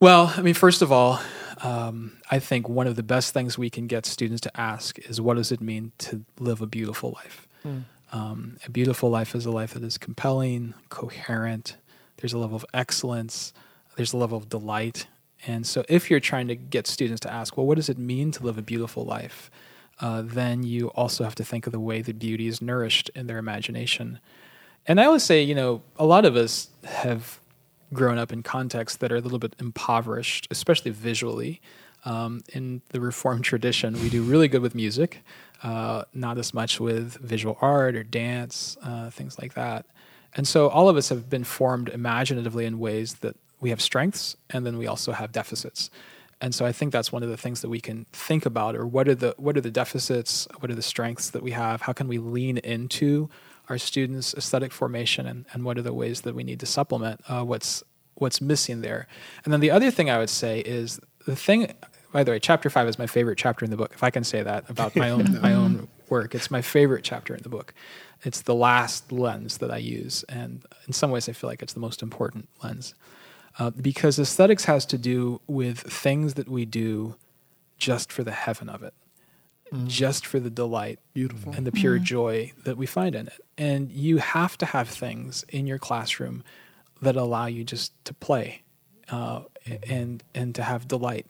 Well, 0.00 0.32
I 0.36 0.42
mean, 0.42 0.54
first 0.54 0.82
of 0.82 0.90
all, 0.90 1.20
um, 1.62 2.18
I 2.30 2.38
think 2.38 2.68
one 2.68 2.86
of 2.86 2.96
the 2.96 3.02
best 3.02 3.32
things 3.32 3.56
we 3.56 3.70
can 3.70 3.86
get 3.86 4.04
students 4.06 4.40
to 4.42 4.60
ask 4.60 4.98
is 4.98 5.20
what 5.20 5.36
does 5.36 5.52
it 5.52 5.60
mean 5.60 5.92
to 5.98 6.24
live 6.38 6.60
a 6.60 6.66
beautiful 6.66 7.12
life? 7.12 7.46
Mm. 7.64 7.84
Um, 8.12 8.56
a 8.66 8.70
beautiful 8.70 9.10
life 9.10 9.34
is 9.34 9.46
a 9.46 9.50
life 9.50 9.74
that 9.74 9.82
is 9.82 9.98
compelling, 9.98 10.74
coherent. 10.88 11.76
There's 12.16 12.32
a 12.32 12.38
level 12.38 12.56
of 12.56 12.66
excellence, 12.74 13.52
there's 13.96 14.12
a 14.12 14.16
level 14.16 14.38
of 14.38 14.48
delight. 14.48 15.06
And 15.46 15.66
so, 15.66 15.84
if 15.88 16.10
you're 16.10 16.20
trying 16.20 16.48
to 16.48 16.54
get 16.54 16.86
students 16.86 17.20
to 17.20 17.32
ask, 17.32 17.56
well, 17.56 17.66
what 17.66 17.76
does 17.76 17.88
it 17.88 17.98
mean 17.98 18.30
to 18.32 18.42
live 18.44 18.58
a 18.58 18.62
beautiful 18.62 19.04
life? 19.04 19.50
uh, 20.02 20.22
then 20.22 20.64
you 20.64 20.88
also 20.88 21.24
have 21.24 21.34
to 21.36 21.44
think 21.44 21.66
of 21.66 21.72
the 21.72 21.80
way 21.80 22.02
that 22.02 22.18
beauty 22.18 22.48
is 22.48 22.60
nourished 22.60 23.08
in 23.14 23.28
their 23.28 23.38
imagination. 23.38 24.18
And 24.86 25.00
I 25.00 25.04
always 25.04 25.22
say, 25.22 25.42
you 25.42 25.54
know, 25.54 25.82
a 25.96 26.04
lot 26.04 26.24
of 26.24 26.34
us 26.34 26.68
have 26.84 27.38
grown 27.94 28.18
up 28.18 28.32
in 28.32 28.42
contexts 28.42 28.98
that 28.98 29.12
are 29.12 29.16
a 29.16 29.20
little 29.20 29.38
bit 29.38 29.54
impoverished, 29.58 30.48
especially 30.50 30.90
visually. 30.90 31.60
Um, 32.04 32.40
in 32.52 32.82
the 32.88 33.00
Reformed 33.00 33.44
tradition, 33.52 33.94
we 33.94 34.10
do 34.10 34.22
really 34.22 34.48
good 34.48 34.60
with 34.60 34.74
music, 34.74 35.22
uh, 35.62 36.02
not 36.12 36.36
as 36.36 36.52
much 36.52 36.80
with 36.80 37.14
visual 37.18 37.56
art 37.60 37.94
or 37.94 38.02
dance, 38.02 38.76
uh, 38.82 39.10
things 39.10 39.38
like 39.38 39.54
that. 39.54 39.86
And 40.34 40.48
so 40.48 40.68
all 40.68 40.88
of 40.88 40.96
us 40.96 41.10
have 41.10 41.30
been 41.30 41.44
formed 41.44 41.90
imaginatively 41.90 42.64
in 42.64 42.80
ways 42.80 43.14
that 43.16 43.36
we 43.62 43.70
have 43.70 43.80
strengths 43.80 44.36
and 44.50 44.66
then 44.66 44.76
we 44.76 44.86
also 44.86 45.12
have 45.12 45.32
deficits 45.32 45.88
and 46.42 46.52
so 46.52 46.66
I 46.66 46.72
think 46.72 46.92
that's 46.92 47.12
one 47.12 47.22
of 47.22 47.28
the 47.28 47.36
things 47.36 47.60
that 47.60 47.68
we 47.68 47.80
can 47.80 48.04
think 48.12 48.44
about, 48.44 48.74
or 48.74 48.84
what 48.84 49.06
are 49.06 49.14
the 49.14 49.32
what 49.38 49.56
are 49.56 49.60
the 49.60 49.70
deficits, 49.70 50.48
what 50.58 50.72
are 50.72 50.74
the 50.74 50.82
strengths 50.82 51.30
that 51.30 51.42
we 51.42 51.52
have, 51.52 51.82
how 51.82 51.92
can 51.92 52.08
we 52.08 52.18
lean 52.18 52.58
into 52.58 53.30
our 53.68 53.78
students' 53.78 54.34
aesthetic 54.34 54.72
formation, 54.72 55.24
and, 55.24 55.46
and 55.52 55.64
what 55.64 55.78
are 55.78 55.82
the 55.82 55.94
ways 55.94 56.22
that 56.22 56.34
we 56.34 56.42
need 56.42 56.58
to 56.58 56.66
supplement 56.66 57.20
uh, 57.28 57.44
what's 57.44 57.84
what's 58.16 58.40
missing 58.40 58.80
there. 58.80 59.06
And 59.44 59.52
then 59.52 59.60
the 59.60 59.70
other 59.70 59.92
thing 59.92 60.10
I 60.10 60.18
would 60.18 60.30
say 60.30 60.60
is 60.60 61.00
the 61.26 61.36
thing. 61.36 61.72
By 62.12 62.24
the 62.24 62.32
way, 62.32 62.40
chapter 62.40 62.68
five 62.68 62.88
is 62.88 62.98
my 62.98 63.06
favorite 63.06 63.38
chapter 63.38 63.64
in 63.64 63.70
the 63.70 63.76
book. 63.76 63.92
If 63.94 64.02
I 64.02 64.10
can 64.10 64.24
say 64.24 64.42
that 64.42 64.68
about 64.68 64.96
my 64.96 65.10
own 65.10 65.40
my 65.40 65.54
own 65.54 65.86
work, 66.08 66.34
it's 66.34 66.50
my 66.50 66.60
favorite 66.60 67.04
chapter 67.04 67.36
in 67.36 67.42
the 67.44 67.48
book. 67.48 67.72
It's 68.24 68.42
the 68.42 68.54
last 68.54 69.12
lens 69.12 69.58
that 69.58 69.70
I 69.70 69.78
use, 69.78 70.24
and 70.28 70.64
in 70.88 70.92
some 70.92 71.12
ways, 71.12 71.28
I 71.28 71.32
feel 71.34 71.48
like 71.48 71.62
it's 71.62 71.72
the 71.72 71.80
most 71.80 72.02
important 72.02 72.48
lens. 72.64 72.94
Uh, 73.58 73.70
because 73.70 74.18
aesthetics 74.18 74.64
has 74.64 74.86
to 74.86 74.96
do 74.96 75.40
with 75.46 75.78
things 75.80 76.34
that 76.34 76.48
we 76.48 76.64
do 76.64 77.16
just 77.76 78.10
for 78.10 78.24
the 78.24 78.32
heaven 78.32 78.68
of 78.68 78.82
it, 78.82 78.94
mm. 79.72 79.86
just 79.86 80.24
for 80.24 80.40
the 80.40 80.48
delight, 80.48 80.98
beautiful, 81.12 81.52
and 81.52 81.66
the 81.66 81.72
pure 81.72 81.98
mm. 81.98 82.02
joy 82.02 82.52
that 82.64 82.76
we 82.76 82.86
find 82.86 83.14
in 83.14 83.26
it. 83.26 83.40
And 83.58 83.90
you 83.90 84.18
have 84.18 84.56
to 84.58 84.66
have 84.66 84.88
things 84.88 85.44
in 85.48 85.66
your 85.66 85.78
classroom 85.78 86.44
that 87.02 87.16
allow 87.16 87.46
you 87.46 87.64
just 87.64 87.92
to 88.04 88.14
play 88.14 88.62
uh, 89.10 89.42
and 89.88 90.22
and 90.34 90.54
to 90.54 90.62
have 90.62 90.88
delight. 90.88 91.26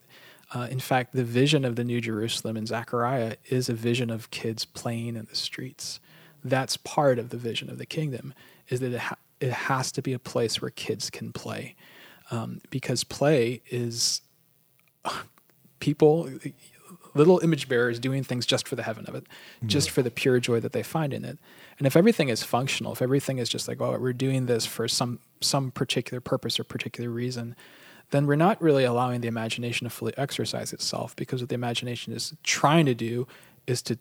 Uh, 0.54 0.68
in 0.70 0.80
fact, 0.80 1.14
the 1.14 1.24
vision 1.24 1.64
of 1.64 1.76
the 1.76 1.84
New 1.84 2.00
Jerusalem 2.00 2.56
in 2.56 2.66
Zechariah 2.66 3.36
is 3.46 3.68
a 3.68 3.74
vision 3.74 4.10
of 4.10 4.30
kids 4.30 4.64
playing 4.64 5.16
in 5.16 5.24
the 5.24 5.34
streets. 5.34 5.98
That's 6.44 6.76
part 6.76 7.18
of 7.18 7.30
the 7.30 7.38
vision 7.38 7.70
of 7.70 7.78
the 7.78 7.86
kingdom. 7.86 8.34
Is 8.68 8.80
that 8.80 8.92
it, 8.92 9.00
ha- 9.00 9.16
it 9.40 9.52
has 9.52 9.90
to 9.92 10.02
be 10.02 10.12
a 10.12 10.18
place 10.18 10.60
where 10.60 10.70
kids 10.70 11.08
can 11.10 11.32
play 11.32 11.74
um, 12.32 12.60
because 12.70 13.04
play 13.04 13.62
is 13.70 14.22
people, 15.78 16.30
little 17.14 17.38
image 17.40 17.68
bearers 17.68 17.98
doing 17.98 18.24
things 18.24 18.46
just 18.46 18.66
for 18.66 18.74
the 18.74 18.82
heaven 18.82 19.04
of 19.06 19.14
it, 19.14 19.24
mm-hmm. 19.24 19.68
just 19.68 19.90
for 19.90 20.02
the 20.02 20.10
pure 20.10 20.40
joy 20.40 20.58
that 20.58 20.72
they 20.72 20.82
find 20.82 21.12
in 21.12 21.24
it. 21.24 21.38
And 21.78 21.86
if 21.86 21.96
everything 21.96 22.30
is 22.30 22.42
functional, 22.42 22.92
if 22.92 23.02
everything 23.02 23.38
is 23.38 23.48
just 23.48 23.68
like, 23.68 23.80
oh, 23.80 23.96
we're 23.98 24.12
doing 24.12 24.46
this 24.46 24.66
for 24.66 24.88
some 24.88 25.20
some 25.40 25.70
particular 25.70 26.20
purpose 26.20 26.58
or 26.58 26.64
particular 26.64 27.10
reason, 27.10 27.54
then 28.10 28.26
we're 28.26 28.36
not 28.36 28.60
really 28.62 28.84
allowing 28.84 29.20
the 29.20 29.28
imagination 29.28 29.84
to 29.84 29.90
fully 29.90 30.14
exercise 30.16 30.72
itself 30.72 31.14
because 31.16 31.42
what 31.42 31.48
the 31.48 31.54
imagination 31.54 32.12
is 32.12 32.34
trying 32.42 32.86
to 32.86 32.94
do 32.94 33.26
is 33.66 33.82
to 33.82 33.98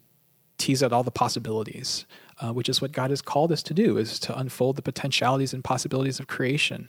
tease 0.58 0.82
out 0.82 0.92
all 0.92 1.02
the 1.02 1.10
possibilities, 1.10 2.06
uh, 2.40 2.52
which 2.52 2.68
is 2.68 2.80
what 2.80 2.92
God 2.92 3.10
has 3.10 3.20
called 3.20 3.50
us 3.50 3.62
to 3.64 3.74
do, 3.74 3.98
is 3.98 4.18
to 4.20 4.38
unfold 4.38 4.76
the 4.76 4.82
potentialities 4.82 5.52
and 5.52 5.64
possibilities 5.64 6.20
of 6.20 6.28
creation. 6.28 6.88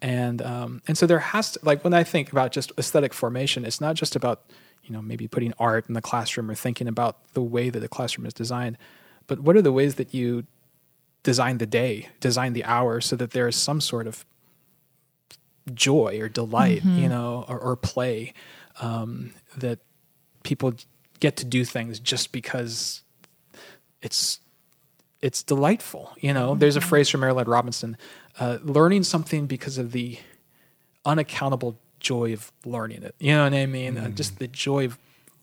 And 0.00 0.40
um, 0.42 0.82
and 0.86 0.96
so 0.96 1.06
there 1.06 1.18
has 1.18 1.52
to 1.52 1.60
like 1.62 1.82
when 1.84 1.94
I 1.94 2.04
think 2.04 2.30
about 2.30 2.52
just 2.52 2.72
aesthetic 2.78 3.12
formation, 3.12 3.64
it's 3.64 3.80
not 3.80 3.96
just 3.96 4.14
about 4.14 4.44
you 4.84 4.92
know 4.92 5.02
maybe 5.02 5.26
putting 5.26 5.52
art 5.58 5.88
in 5.88 5.94
the 5.94 6.02
classroom 6.02 6.50
or 6.50 6.54
thinking 6.54 6.86
about 6.86 7.18
the 7.34 7.42
way 7.42 7.68
that 7.70 7.80
the 7.80 7.88
classroom 7.88 8.26
is 8.26 8.32
designed, 8.32 8.78
but 9.26 9.40
what 9.40 9.56
are 9.56 9.62
the 9.62 9.72
ways 9.72 9.96
that 9.96 10.14
you 10.14 10.44
design 11.22 11.58
the 11.58 11.66
day, 11.66 12.08
design 12.20 12.52
the 12.52 12.64
hour, 12.64 13.00
so 13.00 13.16
that 13.16 13.32
there 13.32 13.48
is 13.48 13.56
some 13.56 13.80
sort 13.80 14.06
of 14.06 14.24
joy 15.74 16.18
or 16.20 16.28
delight, 16.28 16.82
mm-hmm. 16.82 16.98
you 16.98 17.08
know, 17.08 17.44
or, 17.48 17.58
or 17.58 17.76
play 17.76 18.32
um, 18.80 19.32
that 19.56 19.80
people 20.42 20.72
get 21.20 21.36
to 21.36 21.44
do 21.44 21.64
things 21.64 21.98
just 22.00 22.32
because 22.32 23.02
it's 24.00 24.40
it's 25.20 25.42
delightful. 25.42 26.12
You 26.20 26.32
know, 26.32 26.50
mm-hmm. 26.52 26.60
there's 26.60 26.76
a 26.76 26.80
phrase 26.80 27.08
from 27.08 27.22
Marilynne 27.22 27.46
Robinson: 27.46 27.96
uh, 28.38 28.58
learning 28.62 29.04
something 29.04 29.46
because 29.46 29.78
of 29.78 29.92
the 29.92 30.18
unaccountable 31.04 31.78
joy 32.00 32.32
of 32.32 32.52
learning 32.64 33.02
it. 33.02 33.14
You 33.18 33.32
know 33.32 33.44
what 33.44 33.54
I 33.54 33.66
mean? 33.66 33.94
Mm-hmm. 33.94 34.06
Uh, 34.06 34.08
just 34.10 34.34
mm-hmm. 34.34 34.44
the 34.44 34.48
joy 34.48 34.84
of 34.86 34.98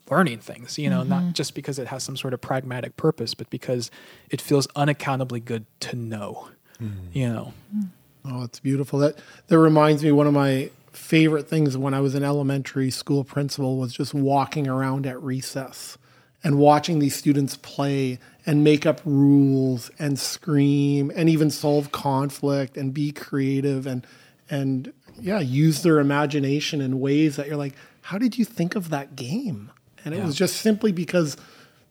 learning 0.09 0.39
things. 0.39 0.77
You 0.77 0.89
know, 0.89 1.01
mm-hmm. 1.01 1.09
not 1.09 1.33
just 1.33 1.55
because 1.55 1.79
it 1.79 1.87
has 1.87 2.03
some 2.03 2.17
sort 2.17 2.33
of 2.33 2.41
pragmatic 2.41 2.97
purpose, 2.97 3.33
but 3.33 3.49
because 3.49 3.91
it 4.29 4.41
feels 4.41 4.67
unaccountably 4.75 5.39
good 5.39 5.65
to 5.81 5.95
know. 5.95 6.49
Mm-hmm. 6.81 7.07
You 7.13 7.29
know. 7.29 7.53
Mm. 7.75 7.89
Oh, 8.27 8.43
it's 8.43 8.59
beautiful. 8.59 8.99
That 8.99 9.19
that 9.47 9.59
reminds 9.59 10.03
me 10.03 10.11
one 10.11 10.27
of 10.27 10.33
my 10.33 10.71
favorite 10.91 11.47
things 11.47 11.77
when 11.77 11.93
I 11.93 11.99
was 11.99 12.15
an 12.15 12.23
elementary 12.23 12.89
school 12.89 13.23
principal 13.23 13.77
was 13.77 13.93
just 13.93 14.13
walking 14.13 14.67
around 14.67 15.05
at 15.05 15.21
recess 15.21 15.97
and 16.43 16.57
watching 16.57 16.99
these 16.99 17.15
students 17.15 17.57
play 17.57 18.19
and 18.45 18.63
make 18.63 18.85
up 18.85 19.01
rules 19.05 19.89
and 19.97 20.19
scream 20.19 21.11
and 21.15 21.29
even 21.29 21.49
solve 21.49 21.91
conflict 21.91 22.77
and 22.77 22.93
be 22.93 23.11
creative 23.11 23.87
and 23.87 24.05
and 24.49 24.93
yeah, 25.19 25.39
use 25.39 25.81
their 25.83 25.99
imagination 25.99 26.81
in 26.81 26.99
ways 26.99 27.37
that 27.37 27.47
you're 27.47 27.57
like, 27.57 27.73
how 28.01 28.17
did 28.17 28.37
you 28.37 28.45
think 28.45 28.75
of 28.75 28.89
that 28.89 29.15
game? 29.15 29.71
And 30.03 30.13
it 30.13 30.17
yeah. 30.17 30.25
was 30.25 30.35
just 30.35 30.57
simply 30.57 30.91
because 30.91 31.37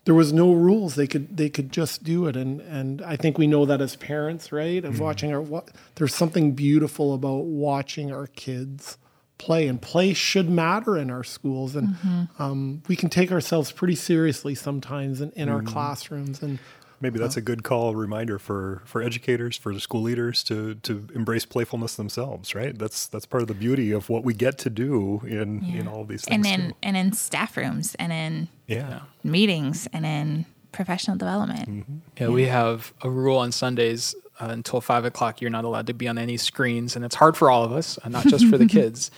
there 0.05 0.15
was 0.15 0.33
no 0.33 0.53
rules. 0.53 0.95
They 0.95 1.07
could 1.07 1.37
they 1.37 1.49
could 1.49 1.73
just 1.73 2.05
do 2.05 2.27
it, 2.27 2.37
and 2.37 2.61
and 2.61 3.03
I 3.03 3.17
think 3.17 3.39
we 3.39 3.47
know 3.47 3.65
that 3.65 3.81
as 3.81 3.97
parents, 3.97 4.53
right? 4.53 4.85
Of 4.85 4.95
mm 4.95 5.01
watching 5.01 5.33
our 5.33 5.41
what 5.41 5.71
there's 5.97 6.15
something 6.15 6.53
beautiful 6.53 7.15
about 7.15 7.45
watching 7.45 8.13
our 8.13 8.29
kids 8.29 8.99
play, 9.39 9.67
and 9.69 9.81
play 9.81 10.15
should 10.15 10.49
matter 10.49 10.97
in 10.97 11.11
our 11.11 11.25
schools, 11.25 11.77
and 11.77 11.89
mm-hmm. 11.89 12.43
um, 12.43 12.83
we 12.89 12.97
can 12.97 13.11
take 13.11 13.33
ourselves 13.33 13.73
pretty 13.73 13.95
seriously 13.95 14.55
sometimes 14.55 15.21
in, 15.21 15.31
in 15.33 15.49
mm 15.49 15.53
our 15.53 15.59
mm-hmm. 15.61 15.73
classrooms, 15.73 16.43
and 16.43 16.59
Maybe 17.05 17.19
that's 17.19 17.37
a 17.37 17.43
good 17.43 17.65
call 17.65 17.95
reminder 17.95 18.39
for 18.39 18.81
for 18.87 19.03
educators, 19.03 19.59
for 19.59 19.75
the 19.75 19.81
school 19.81 20.01
leaders 20.01 20.43
to 20.45 20.77
to 20.77 21.07
embrace 21.15 21.45
playfulness 21.45 21.97
themselves, 21.97 22.55
right? 22.55 22.77
That's 22.79 23.09
that's 23.09 23.27
part 23.27 23.43
of 23.43 23.49
the 23.49 23.55
beauty 23.55 23.93
of 23.93 24.09
what 24.09 24.25
we 24.25 24.33
get 24.33 24.57
to 24.59 24.71
do 24.71 25.21
in 25.27 25.63
yeah. 25.63 25.81
in 25.81 25.89
all 25.89 26.05
these 26.05 26.25
things. 26.25 26.47
And 26.47 26.63
in 26.63 26.71
too. 26.71 26.77
and 26.83 26.97
in 26.97 27.13
staff 27.13 27.59
rooms 27.59 27.95
and 27.97 28.11
in 28.11 28.49
yeah. 28.67 29.01
meetings 29.23 29.87
and 29.93 30.07
in 30.07 30.47
professional 30.73 31.19
development. 31.19 31.69
Mm-hmm. 31.69 31.95
Yeah, 32.17 32.25
yeah, 32.25 32.29
we 32.31 32.47
have 32.47 32.95
a 33.03 33.11
rule 33.11 33.37
on 33.37 33.53
Sundays 33.53 34.15
uh, 34.41 34.47
until 34.47 34.81
five 34.81 35.05
o'clock. 35.05 35.41
You're 35.41 35.51
not 35.51 35.65
allowed 35.65 35.87
to 35.89 35.95
be 35.95 36.09
on 36.09 36.19
any 36.19 36.37
screens, 36.37 36.97
and 36.97 37.05
it's 37.05 37.15
hard 37.15 37.37
for 37.37 37.51
all 37.51 37.65
of 37.65 37.73
us, 37.73 37.99
and 38.05 38.13
not 38.13 38.27
just 38.27 38.47
for 38.49 38.59
the 38.59 38.67
kids. 38.79 39.11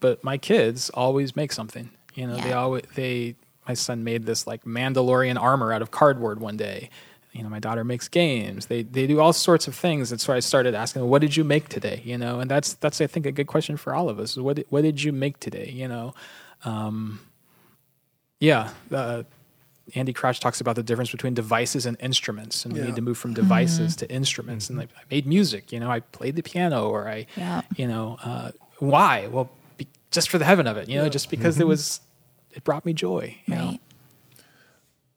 But 0.00 0.22
my 0.24 0.38
kids 0.38 0.90
always 0.90 1.36
make 1.36 1.52
something. 1.52 1.90
You 2.14 2.26
know, 2.26 2.36
yeah. 2.36 2.44
they 2.44 2.52
always 2.52 2.82
they. 2.94 3.36
My 3.66 3.74
son 3.74 4.02
made 4.02 4.26
this 4.26 4.46
like 4.46 4.64
Mandalorian 4.64 5.40
armor 5.40 5.72
out 5.72 5.82
of 5.82 5.92
cardboard 5.92 6.40
one 6.40 6.56
day 6.56 6.90
you 7.32 7.42
know, 7.42 7.48
my 7.48 7.58
daughter 7.58 7.82
makes 7.82 8.08
games. 8.08 8.66
They 8.66 8.82
they 8.82 9.06
do 9.06 9.20
all 9.20 9.32
sorts 9.32 9.66
of 9.66 9.74
things. 9.74 10.10
That's 10.10 10.28
why 10.28 10.36
I 10.36 10.40
started 10.40 10.74
asking, 10.74 11.08
what 11.08 11.20
did 11.20 11.36
you 11.36 11.44
make 11.44 11.68
today? 11.68 12.02
You 12.04 12.18
know, 12.18 12.40
and 12.40 12.50
that's 12.50 12.74
that's 12.74 13.00
I 13.00 13.06
think 13.06 13.24
a 13.24 13.32
good 13.32 13.46
question 13.46 13.76
for 13.76 13.94
all 13.94 14.10
of 14.10 14.18
us. 14.18 14.36
What 14.36 14.56
did, 14.56 14.66
what 14.68 14.82
did 14.82 15.02
you 15.02 15.12
make 15.12 15.40
today? 15.40 15.70
You 15.70 15.88
know, 15.88 16.14
um, 16.64 17.20
yeah. 18.38 18.70
Uh, 18.90 19.22
Andy 19.94 20.12
Crouch 20.12 20.40
talks 20.40 20.60
about 20.60 20.76
the 20.76 20.82
difference 20.82 21.10
between 21.10 21.34
devices 21.34 21.86
and 21.86 21.96
instruments, 22.00 22.64
and 22.64 22.72
we 22.72 22.80
need 22.80 22.96
to 22.96 23.02
move 23.02 23.18
from 23.18 23.34
devices 23.34 23.94
mm-hmm. 23.94 24.06
to 24.06 24.12
instruments. 24.12 24.66
Mm-hmm. 24.66 24.80
And 24.80 24.90
like, 24.90 24.96
I 24.96 25.02
made 25.10 25.26
music, 25.26 25.72
you 25.72 25.80
know, 25.80 25.90
I 25.90 26.00
played 26.00 26.36
the 26.36 26.42
piano, 26.42 26.88
or 26.88 27.08
I, 27.08 27.26
yeah. 27.36 27.62
you 27.76 27.86
know, 27.86 28.18
uh, 28.24 28.52
why? 28.78 29.26
Well, 29.26 29.50
be, 29.76 29.86
just 30.10 30.30
for 30.30 30.38
the 30.38 30.44
heaven 30.44 30.66
of 30.66 30.76
it, 30.76 30.88
you 30.88 30.96
know, 30.96 31.04
yeah. 31.04 31.10
just 31.10 31.30
because 31.30 31.56
mm-hmm. 31.56 31.62
it 31.62 31.66
was, 31.66 32.00
it 32.52 32.64
brought 32.64 32.86
me 32.86 32.92
joy. 32.92 33.36
You 33.46 33.54
right. 33.54 33.64
know? 33.64 33.78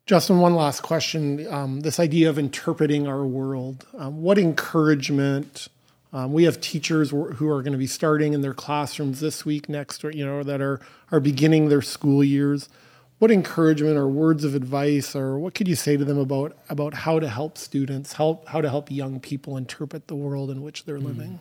Justin, 0.05 0.39
one 0.39 0.55
last 0.55 0.83
question. 0.83 1.47
Um, 1.51 1.79
this 1.79 1.99
idea 1.99 2.29
of 2.29 2.37
interpreting 2.37 3.07
our 3.07 3.25
world. 3.25 3.87
Um, 3.97 4.21
what 4.21 4.37
encouragement? 4.37 5.67
Um, 6.13 6.31
we 6.31 6.43
have 6.43 6.61
teachers 6.61 7.09
who 7.09 7.49
are 7.49 7.61
going 7.63 7.73
to 7.73 7.79
be 7.79 7.87
starting 7.87 8.33
in 8.33 8.41
their 8.41 8.53
classrooms 8.53 9.19
this 9.19 9.45
week, 9.45 9.67
next, 9.67 10.05
or 10.05 10.11
you 10.11 10.25
know, 10.25 10.43
that 10.43 10.61
are 10.61 10.79
are 11.11 11.19
beginning 11.19 11.69
their 11.69 11.81
school 11.81 12.23
years. 12.23 12.69
What 13.17 13.31
encouragement 13.31 13.97
or 13.97 14.07
words 14.07 14.43
of 14.43 14.55
advice, 14.55 15.15
or 15.15 15.39
what 15.39 15.55
could 15.55 15.67
you 15.67 15.75
say 15.75 15.95
to 15.95 16.03
them 16.03 16.17
about 16.17 16.57
about 16.69 16.93
how 16.93 17.19
to 17.19 17.29
help 17.29 17.57
students, 17.57 18.13
help 18.13 18.47
how 18.49 18.61
to 18.61 18.69
help 18.69 18.91
young 18.91 19.19
people 19.19 19.55
interpret 19.55 20.07
the 20.07 20.15
world 20.15 20.51
in 20.51 20.61
which 20.61 20.83
they're 20.83 20.99
living? 20.99 21.39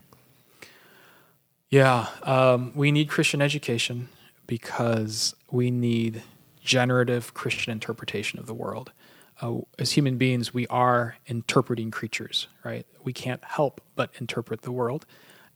Yeah, 1.70 2.06
um, 2.22 2.70
we 2.76 2.92
need 2.92 3.08
Christian 3.08 3.42
education 3.42 4.08
because 4.46 5.34
we 5.50 5.72
need 5.72 6.22
generative 6.62 7.34
Christian 7.34 7.72
interpretation 7.72 8.38
of 8.38 8.46
the 8.46 8.54
world. 8.54 8.92
Uh, 9.40 9.58
as 9.78 9.92
human 9.92 10.16
beings, 10.16 10.54
we 10.54 10.68
are 10.68 11.16
interpreting 11.26 11.90
creatures, 11.90 12.46
right? 12.62 12.86
We 13.02 13.12
can't 13.12 13.42
help 13.44 13.80
but 13.96 14.10
interpret 14.20 14.62
the 14.62 14.70
world. 14.70 15.04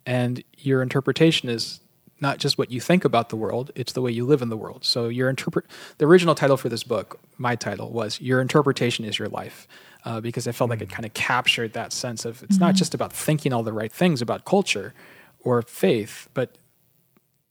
And 0.04 0.42
your 0.56 0.82
interpretation 0.82 1.48
is 1.48 1.80
not 2.20 2.38
just 2.38 2.58
what 2.58 2.70
you 2.70 2.80
think 2.80 3.04
about 3.04 3.28
the 3.28 3.36
world, 3.36 3.70
it's 3.74 3.92
the 3.92 4.02
way 4.02 4.10
you 4.10 4.26
live 4.26 4.42
in 4.42 4.48
the 4.48 4.56
world. 4.56 4.84
So 4.84 5.08
your 5.08 5.28
interpret 5.28 5.66
the 5.98 6.06
original 6.06 6.34
title 6.34 6.56
for 6.56 6.68
this 6.68 6.82
book, 6.82 7.20
my 7.36 7.56
title 7.56 7.90
was 7.90 8.20
Your 8.20 8.40
Interpretation 8.40 9.04
is 9.04 9.18
Your 9.18 9.28
Life. 9.28 9.66
Uh, 10.04 10.20
because 10.20 10.46
I 10.46 10.52
felt 10.52 10.70
mm-hmm. 10.70 10.78
like 10.78 10.88
it 10.88 10.88
mm. 10.90 10.94
kind 10.94 11.04
of 11.04 11.12
captured 11.12 11.72
that 11.72 11.92
sense 11.92 12.24
of 12.24 12.42
it's 12.44 12.54
mm-hmm. 12.54 12.66
not 12.66 12.76
just 12.76 12.94
about 12.94 13.12
thinking 13.12 13.52
all 13.52 13.64
the 13.64 13.72
right 13.72 13.92
things 13.92 14.22
about 14.22 14.44
culture 14.44 14.94
or 15.40 15.60
faith, 15.62 16.28
but 16.34 16.56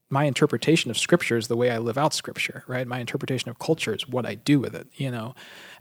my 0.10 0.24
interpretation 0.24 0.90
of 0.90 0.98
scripture 0.98 1.38
is 1.38 1.50
the 1.50 1.58
way 1.58 1.70
I 1.70 1.78
live 1.78 1.98
out 1.98 2.14
scripture, 2.14 2.64
right? 2.68 2.88
My 2.88 3.00
interpretation 3.00 3.50
of 3.50 3.60
culture 3.60 3.94
is 3.94 4.08
what 4.08 4.26
I 4.26 4.36
do 4.36 4.60
with 4.60 4.74
it, 4.76 4.88
you 4.96 5.12
know? 5.12 5.36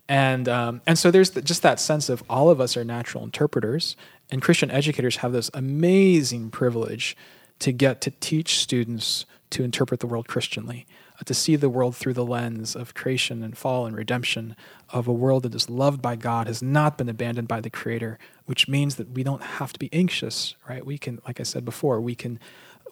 And, 0.08 0.48
um, 0.48 0.80
and 0.86 0.98
so 0.98 1.10
there's 1.10 1.30
the, 1.30 1.42
just 1.42 1.62
that 1.62 1.80
sense 1.80 2.08
of 2.08 2.22
all 2.28 2.50
of 2.50 2.60
us 2.60 2.76
are 2.76 2.84
natural 2.84 3.24
interpreters, 3.24 3.96
and 4.30 4.42
Christian 4.42 4.70
educators 4.70 5.16
have 5.18 5.32
this 5.32 5.50
amazing 5.54 6.50
privilege 6.50 7.16
to 7.58 7.72
get 7.72 8.00
to 8.02 8.10
teach 8.10 8.58
students 8.58 9.24
to 9.50 9.62
interpret 9.62 10.00
the 10.00 10.06
world 10.06 10.28
Christianly, 10.28 10.86
uh, 11.18 11.24
to 11.24 11.34
see 11.34 11.56
the 11.56 11.68
world 11.68 11.96
through 11.96 12.14
the 12.14 12.24
lens 12.24 12.74
of 12.74 12.94
creation 12.94 13.42
and 13.42 13.56
fall 13.56 13.86
and 13.86 13.96
redemption, 13.96 14.56
of 14.90 15.06
a 15.06 15.12
world 15.12 15.44
that 15.44 15.54
is 15.54 15.70
loved 15.70 16.02
by 16.02 16.16
God, 16.16 16.46
has 16.46 16.62
not 16.62 16.98
been 16.98 17.08
abandoned 17.08 17.48
by 17.48 17.60
the 17.60 17.70
Creator, 17.70 18.18
which 18.44 18.68
means 18.68 18.96
that 18.96 19.10
we 19.10 19.22
don't 19.22 19.42
have 19.42 19.72
to 19.72 19.78
be 19.78 19.88
anxious, 19.92 20.54
right? 20.68 20.84
We 20.84 20.98
can, 20.98 21.20
like 21.26 21.40
I 21.40 21.44
said 21.44 21.64
before, 21.64 22.00
we 22.00 22.14
can, 22.14 22.38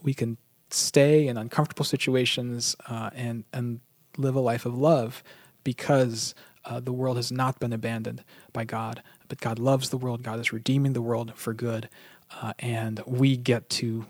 we 0.02 0.14
can 0.14 0.38
stay 0.70 1.26
in 1.26 1.36
uncomfortable 1.36 1.84
situations 1.84 2.76
uh, 2.88 3.10
and 3.14 3.44
and 3.52 3.80
live 4.16 4.34
a 4.34 4.40
life 4.40 4.66
of 4.66 4.76
love 4.76 5.22
because 5.62 6.34
uh, 6.64 6.80
the 6.80 6.92
world 6.92 7.16
has 7.16 7.32
not 7.32 7.58
been 7.58 7.72
abandoned 7.72 8.22
by 8.52 8.64
God, 8.64 9.02
but 9.28 9.40
God 9.40 9.58
loves 9.58 9.90
the 9.90 9.98
world. 9.98 10.22
God 10.22 10.38
is 10.38 10.52
redeeming 10.52 10.92
the 10.92 11.02
world 11.02 11.32
for 11.34 11.52
good, 11.52 11.88
uh, 12.40 12.52
and 12.58 13.02
we 13.06 13.36
get 13.36 13.68
to 13.70 14.06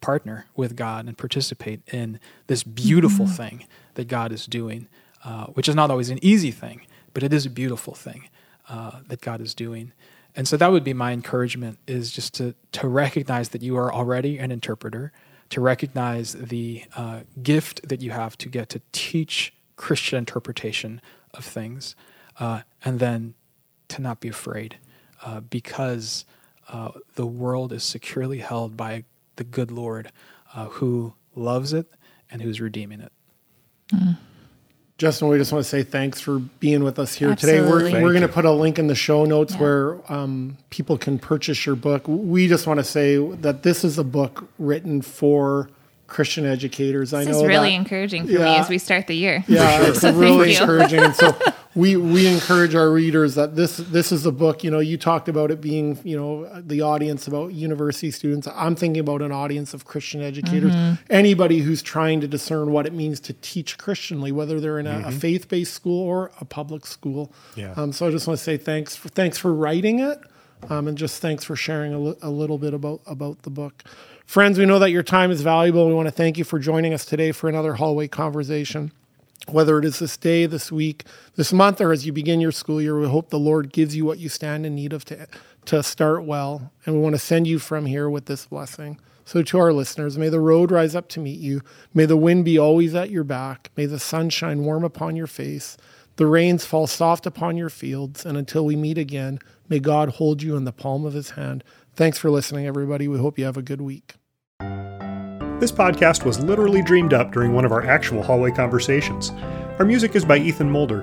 partner 0.00 0.46
with 0.56 0.76
God 0.76 1.06
and 1.06 1.16
participate 1.16 1.80
in 1.92 2.20
this 2.46 2.62
beautiful 2.62 3.26
mm-hmm. 3.26 3.34
thing 3.34 3.66
that 3.94 4.08
God 4.08 4.32
is 4.32 4.46
doing, 4.46 4.88
uh, 5.24 5.46
which 5.46 5.68
is 5.68 5.74
not 5.74 5.90
always 5.90 6.10
an 6.10 6.18
easy 6.22 6.50
thing, 6.50 6.86
but 7.14 7.22
it 7.22 7.32
is 7.32 7.46
a 7.46 7.50
beautiful 7.50 7.94
thing 7.94 8.28
uh, 8.68 9.00
that 9.08 9.20
God 9.20 9.40
is 9.40 9.54
doing. 9.54 9.92
And 10.34 10.48
so 10.48 10.56
that 10.56 10.72
would 10.72 10.84
be 10.84 10.94
my 10.94 11.12
encouragement: 11.12 11.78
is 11.86 12.10
just 12.10 12.34
to 12.34 12.54
to 12.72 12.88
recognize 12.88 13.50
that 13.50 13.62
you 13.62 13.76
are 13.76 13.92
already 13.92 14.38
an 14.38 14.50
interpreter 14.50 15.12
to 15.50 15.60
recognize 15.60 16.32
the 16.32 16.82
uh, 16.96 17.20
gift 17.42 17.86
that 17.86 18.00
you 18.00 18.10
have 18.10 18.38
to 18.38 18.48
get 18.48 18.70
to 18.70 18.80
teach 18.90 19.52
Christian 19.76 20.16
interpretation 20.16 21.02
of 21.34 21.44
things, 21.44 21.94
uh, 22.40 22.62
and 22.82 22.98
then 22.98 23.34
to 23.88 24.00
not 24.00 24.20
be 24.20 24.28
afraid 24.28 24.78
uh, 25.22 25.40
because 25.40 26.24
uh, 26.70 26.92
the 27.16 27.26
world 27.26 27.70
is 27.70 27.84
securely 27.84 28.38
held 28.38 28.78
by 28.78 29.04
the 29.36 29.44
good 29.44 29.70
Lord 29.70 30.10
uh, 30.54 30.66
who 30.66 31.14
loves 31.34 31.72
it 31.72 31.86
and 32.30 32.42
who's 32.42 32.60
redeeming 32.60 33.00
it. 33.00 33.12
Mm. 33.92 34.16
Justin, 34.98 35.28
we 35.28 35.36
just 35.36 35.52
want 35.52 35.64
to 35.64 35.68
say 35.68 35.82
thanks 35.82 36.20
for 36.20 36.38
being 36.38 36.84
with 36.84 36.98
us 36.98 37.14
here 37.14 37.30
Absolutely. 37.30 37.60
today. 37.60 38.00
We're, 38.00 38.02
we're 38.02 38.12
going 38.12 38.22
to 38.22 38.28
put 38.28 38.44
a 38.44 38.52
link 38.52 38.78
in 38.78 38.86
the 38.86 38.94
show 38.94 39.24
notes 39.24 39.54
yeah. 39.54 39.60
where 39.60 40.12
um, 40.12 40.58
people 40.70 40.96
can 40.96 41.18
purchase 41.18 41.66
your 41.66 41.74
book. 41.74 42.04
We 42.06 42.46
just 42.46 42.66
want 42.66 42.78
to 42.78 42.84
say 42.84 43.16
that 43.16 43.64
this 43.64 43.82
is 43.82 43.98
a 43.98 44.04
book 44.04 44.48
written 44.58 45.02
for 45.02 45.70
Christian 46.06 46.46
educators. 46.46 47.12
I 47.14 47.24
know 47.24 47.30
is 47.30 47.42
really 47.42 47.70
that, 47.70 47.74
encouraging 47.74 48.26
for 48.26 48.32
me 48.32 48.56
as 48.56 48.68
we 48.68 48.78
start 48.78 49.06
the 49.06 49.16
year. 49.16 49.42
yeah, 49.48 49.82
it's 49.88 50.02
So 50.02 50.12
really 50.12 50.54
encouraging. 50.54 51.00
And 51.00 51.16
so 51.16 51.36
we 51.74 51.96
we 51.96 52.26
encourage 52.26 52.74
our 52.74 52.90
readers 52.90 53.34
that 53.34 53.56
this 53.56 53.78
this 53.78 54.12
is 54.12 54.26
a 54.26 54.32
book. 54.32 54.62
You 54.62 54.70
know, 54.70 54.78
you 54.78 54.98
talked 54.98 55.28
about 55.28 55.50
it 55.50 55.60
being 55.60 55.98
you 56.04 56.16
know 56.16 56.60
the 56.60 56.82
audience 56.82 57.26
about 57.26 57.52
university 57.52 58.10
students. 58.10 58.46
I'm 58.54 58.76
thinking 58.76 59.00
about 59.00 59.22
an 59.22 59.32
audience 59.32 59.72
of 59.72 59.84
Christian 59.84 60.22
educators. 60.22 60.74
Anybody 61.08 61.60
who's 61.60 61.82
trying 61.82 62.20
to 62.20 62.28
discern 62.28 62.72
what 62.72 62.86
it 62.86 62.92
means 62.92 63.20
to 63.20 63.32
teach 63.34 63.78
Christianly, 63.78 64.32
whether 64.32 64.60
they're 64.60 64.78
in 64.78 64.86
a, 64.86 65.08
a 65.08 65.12
faith 65.12 65.48
based 65.48 65.72
school 65.72 66.02
or 66.02 66.30
a 66.40 66.44
public 66.44 66.86
school. 66.86 67.32
Yeah. 67.56 67.72
Um, 67.76 67.92
so 67.92 68.06
I 68.06 68.10
just 68.10 68.26
want 68.26 68.38
to 68.38 68.44
say 68.44 68.56
thanks 68.56 68.94
for 68.94 69.08
thanks 69.08 69.38
for 69.38 69.52
writing 69.52 70.00
it. 70.00 70.20
Um, 70.68 70.86
and 70.86 70.96
just 70.96 71.20
thanks 71.20 71.42
for 71.42 71.56
sharing 71.56 71.92
a, 71.92 72.14
a 72.22 72.30
little 72.30 72.58
bit 72.58 72.74
about 72.74 73.00
about 73.06 73.42
the 73.42 73.50
book. 73.50 73.82
Friends, 74.26 74.58
we 74.58 74.66
know 74.66 74.78
that 74.78 74.90
your 74.90 75.02
time 75.02 75.30
is 75.30 75.40
valuable. 75.40 75.88
We 75.88 75.94
want 75.94 76.06
to 76.06 76.12
thank 76.12 76.38
you 76.38 76.44
for 76.44 76.58
joining 76.58 76.94
us 76.94 77.04
today 77.04 77.32
for 77.32 77.48
another 77.48 77.74
hallway 77.74 78.08
conversation. 78.08 78.92
Whether 79.48 79.78
it 79.78 79.84
is 79.84 79.98
this 79.98 80.16
day, 80.16 80.46
this 80.46 80.70
week, 80.70 81.04
this 81.34 81.52
month, 81.52 81.80
or 81.80 81.92
as 81.92 82.06
you 82.06 82.12
begin 82.12 82.40
your 82.40 82.52
school 82.52 82.80
year, 82.80 82.98
we 82.98 83.08
hope 83.08 83.30
the 83.30 83.38
Lord 83.38 83.72
gives 83.72 83.96
you 83.96 84.04
what 84.04 84.18
you 84.18 84.28
stand 84.28 84.64
in 84.64 84.74
need 84.74 84.92
of 84.92 85.04
to, 85.06 85.26
to 85.66 85.82
start 85.82 86.24
well. 86.24 86.72
And 86.86 86.94
we 86.94 87.00
want 87.00 87.14
to 87.14 87.18
send 87.18 87.46
you 87.46 87.58
from 87.58 87.86
here 87.86 88.08
with 88.08 88.26
this 88.26 88.46
blessing. 88.46 89.00
So, 89.24 89.42
to 89.42 89.58
our 89.58 89.72
listeners, 89.72 90.18
may 90.18 90.28
the 90.28 90.40
road 90.40 90.70
rise 90.70 90.94
up 90.94 91.08
to 91.10 91.20
meet 91.20 91.38
you. 91.38 91.62
May 91.94 92.06
the 92.06 92.16
wind 92.16 92.44
be 92.44 92.58
always 92.58 92.94
at 92.94 93.10
your 93.10 93.24
back. 93.24 93.70
May 93.76 93.86
the 93.86 93.98
sun 93.98 94.30
shine 94.30 94.64
warm 94.64 94.84
upon 94.84 95.16
your 95.16 95.26
face. 95.26 95.76
The 96.16 96.26
rains 96.26 96.66
fall 96.66 96.86
soft 96.86 97.26
upon 97.26 97.56
your 97.56 97.70
fields. 97.70 98.26
And 98.26 98.36
until 98.36 98.64
we 98.64 98.76
meet 98.76 98.98
again, 98.98 99.38
may 99.68 99.78
God 99.78 100.10
hold 100.10 100.42
you 100.42 100.56
in 100.56 100.64
the 100.64 100.72
palm 100.72 101.04
of 101.04 101.14
his 101.14 101.30
hand. 101.30 101.64
Thanks 101.94 102.18
for 102.18 102.30
listening, 102.30 102.66
everybody. 102.66 103.08
We 103.08 103.18
hope 103.18 103.38
you 103.38 103.44
have 103.44 103.56
a 103.56 103.62
good 103.62 103.80
week. 103.80 104.14
This 105.62 105.70
podcast 105.70 106.24
was 106.24 106.40
literally 106.40 106.82
dreamed 106.82 107.14
up 107.14 107.30
during 107.30 107.52
one 107.52 107.64
of 107.64 107.70
our 107.70 107.86
actual 107.86 108.20
hallway 108.20 108.50
conversations. 108.50 109.30
Our 109.78 109.84
music 109.84 110.16
is 110.16 110.24
by 110.24 110.38
Ethan 110.38 110.68
Mulder. 110.68 111.02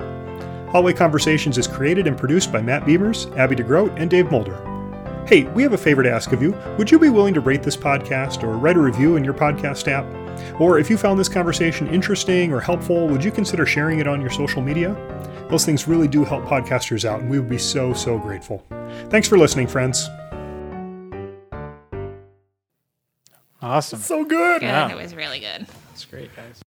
Hallway 0.69 0.91
Conversations 0.91 1.57
is 1.57 1.65
created 1.65 2.07
and 2.07 2.17
produced 2.17 2.51
by 2.51 2.61
Matt 2.61 2.83
Beimers, 2.83 3.33
Abby 3.37 3.55
De 3.55 3.63
Groot, 3.63 3.93
and 3.95 4.09
Dave 4.09 4.29
Mulder. 4.29 4.57
Hey, 5.25 5.43
we 5.53 5.63
have 5.63 5.71
a 5.71 5.77
favor 5.77 6.03
to 6.03 6.11
ask 6.11 6.33
of 6.33 6.41
you. 6.41 6.57
Would 6.77 6.91
you 6.91 6.99
be 6.99 7.07
willing 7.07 7.33
to 7.35 7.39
rate 7.39 7.63
this 7.63 7.77
podcast 7.77 8.43
or 8.43 8.57
write 8.57 8.75
a 8.75 8.81
review 8.81 9.15
in 9.15 9.23
your 9.23 9.33
podcast 9.33 9.87
app? 9.87 10.05
Or 10.59 10.77
if 10.77 10.89
you 10.89 10.97
found 10.97 11.17
this 11.17 11.29
conversation 11.29 11.87
interesting 11.87 12.51
or 12.51 12.59
helpful, 12.59 13.07
would 13.07 13.23
you 13.23 13.31
consider 13.31 13.65
sharing 13.65 13.99
it 13.99 14.09
on 14.09 14.19
your 14.19 14.29
social 14.29 14.61
media? 14.61 14.93
Those 15.49 15.63
things 15.63 15.87
really 15.87 16.09
do 16.09 16.25
help 16.25 16.43
podcasters 16.43 17.05
out, 17.05 17.21
and 17.21 17.29
we 17.29 17.39
would 17.39 17.49
be 17.49 17.57
so, 17.57 17.93
so 17.93 18.19
grateful. 18.19 18.65
Thanks 19.07 19.29
for 19.29 19.37
listening, 19.37 19.67
friends. 19.67 20.09
Awesome. 23.61 23.99
So 23.99 24.23
good. 24.23 24.61
Good. 24.61 24.91
It 24.91 24.95
was 24.95 25.13
really 25.15 25.39
good. 25.39 25.67
That's 25.89 26.05
great, 26.05 26.35
guys. 26.35 26.61